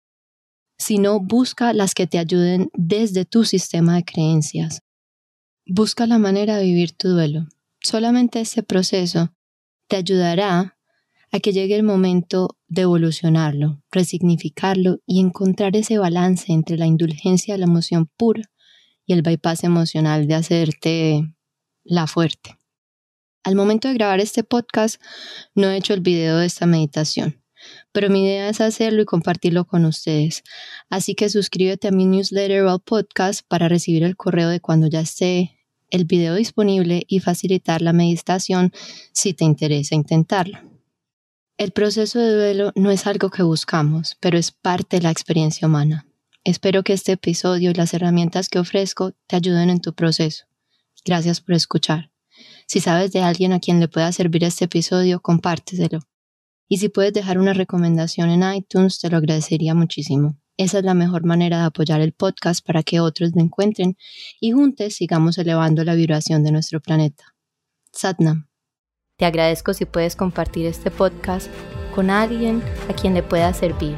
Si 0.76 0.98
no, 0.98 1.18
busca 1.18 1.72
las 1.72 1.94
que 1.94 2.07
te 2.07 2.18
ayuden 2.18 2.68
desde 2.74 3.24
tu 3.24 3.46
sistema 3.46 3.94
de 3.94 4.05
creencias. 4.05 4.83
Busca 5.64 6.07
la 6.07 6.18
manera 6.18 6.59
de 6.59 6.64
vivir 6.64 6.92
tu 6.92 7.09
duelo. 7.09 7.46
Solamente 7.82 8.40
este 8.40 8.62
proceso 8.62 9.34
te 9.88 9.96
ayudará 9.96 10.78
a 11.32 11.40
que 11.40 11.52
llegue 11.52 11.74
el 11.74 11.82
momento 11.82 12.56
de 12.68 12.82
evolucionarlo, 12.82 13.82
resignificarlo 13.90 15.00
y 15.04 15.20
encontrar 15.20 15.76
ese 15.76 15.98
balance 15.98 16.52
entre 16.52 16.76
la 16.76 16.86
indulgencia 16.86 17.54
de 17.54 17.58
la 17.58 17.64
emoción 17.64 18.08
pura 18.16 18.42
y 19.04 19.14
el 19.14 19.22
bypass 19.22 19.64
emocional 19.64 20.28
de 20.28 20.34
hacerte 20.34 21.34
la 21.82 22.06
fuerte. 22.06 22.58
Al 23.44 23.56
momento 23.56 23.88
de 23.88 23.94
grabar 23.94 24.20
este 24.20 24.44
podcast 24.44 25.02
no 25.54 25.68
he 25.68 25.76
hecho 25.76 25.94
el 25.94 26.00
video 26.00 26.36
de 26.36 26.46
esta 26.46 26.66
meditación, 26.66 27.42
pero 27.90 28.08
mi 28.08 28.24
idea 28.24 28.48
es 28.48 28.60
hacerlo 28.60 29.02
y 29.02 29.06
compartirlo 29.06 29.64
con 29.64 29.84
ustedes. 29.86 30.44
Así 30.88 31.16
que 31.16 31.28
suscríbete 31.28 31.88
a 31.88 31.92
mi 31.92 32.06
newsletter 32.06 32.62
o 32.62 32.70
al 32.70 32.80
podcast 32.80 33.44
para 33.48 33.68
recibir 33.68 34.04
el 34.04 34.16
correo 34.16 34.50
de 34.50 34.60
cuando 34.60 34.86
ya 34.86 35.00
esté 35.00 35.62
el 35.92 36.07
video 36.07 36.35
disponible 36.35 37.05
y 37.07 37.20
facilitar 37.20 37.83
la 37.83 37.92
meditación 37.92 38.72
si 39.12 39.35
te 39.35 39.44
interesa 39.44 39.94
intentarlo. 39.94 40.59
El 41.59 41.70
proceso 41.70 42.18
de 42.18 42.35
duelo 42.35 42.72
no 42.74 42.90
es 42.90 43.07
algo 43.07 43.31
que 43.31 43.42
buscamos, 43.42 44.16
pero 44.18 44.38
es 44.38 44.50
parte 44.50 44.96
de 44.96 45.02
la 45.02 45.11
experiencia 45.11 45.68
humana. 45.68 46.07
Espero 46.44 46.83
que 46.83 46.94
este 46.94 47.12
episodio 47.12 47.70
y 47.70 47.74
las 47.74 47.92
herramientas 47.92 48.48
que 48.48 48.59
ofrezco 48.59 49.12
te 49.26 49.37
ayuden 49.37 49.68
en 49.68 49.81
tu 49.81 49.92
proceso. 49.94 50.46
Gracias 51.05 51.40
por 51.42 51.55
escuchar. 51.55 52.11
Si 52.66 52.81
sabes 52.81 53.12
de 53.12 53.20
alguien 53.20 53.52
a 53.52 53.61
quien 53.61 53.78
le 53.78 53.87
pueda 53.87 54.11
servir 54.12 54.44
este 54.44 54.64
episodio, 54.64 55.20
compárteselo. 55.20 56.00
Y 56.68 56.78
si 56.78 56.88
puedes 56.88 57.12
dejar 57.12 57.38
una 57.38 57.52
recomendación 57.52 58.31
en 58.31 58.55
iTunes, 58.55 58.98
te 58.98 59.11
lo 59.11 59.18
agradecería 59.18 59.74
muchísimo. 59.74 60.38
Esa 60.56 60.78
es 60.78 60.84
la 60.84 60.94
mejor 60.94 61.24
manera 61.24 61.58
de 61.58 61.64
apoyar 61.64 62.00
el 62.00 62.12
podcast 62.12 62.64
para 62.64 62.82
que 62.82 63.00
otros 63.00 63.32
lo 63.34 63.40
encuentren 63.40 63.96
y 64.40 64.52
juntos 64.52 64.94
sigamos 64.94 65.38
elevando 65.38 65.84
la 65.84 65.94
vibración 65.94 66.44
de 66.44 66.52
nuestro 66.52 66.80
planeta. 66.80 67.34
Satnam. 67.92 68.48
Te 69.16 69.24
agradezco 69.24 69.74
si 69.74 69.84
puedes 69.84 70.16
compartir 70.16 70.66
este 70.66 70.90
podcast 70.90 71.48
con 71.94 72.10
alguien 72.10 72.62
a 72.88 72.94
quien 72.94 73.14
le 73.14 73.22
pueda 73.22 73.52
servir. 73.54 73.96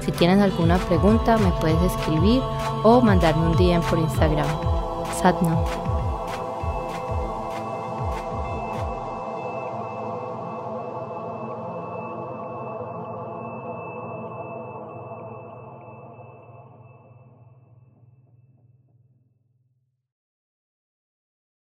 Si 0.00 0.12
tienes 0.12 0.38
alguna 0.40 0.78
pregunta, 0.78 1.38
me 1.38 1.50
puedes 1.60 1.80
escribir 1.92 2.40
o 2.84 3.00
mandarme 3.00 3.46
un 3.46 3.56
DM 3.56 3.82
por 3.88 3.98
Instagram. 3.98 4.46
Satnam. 5.20 5.85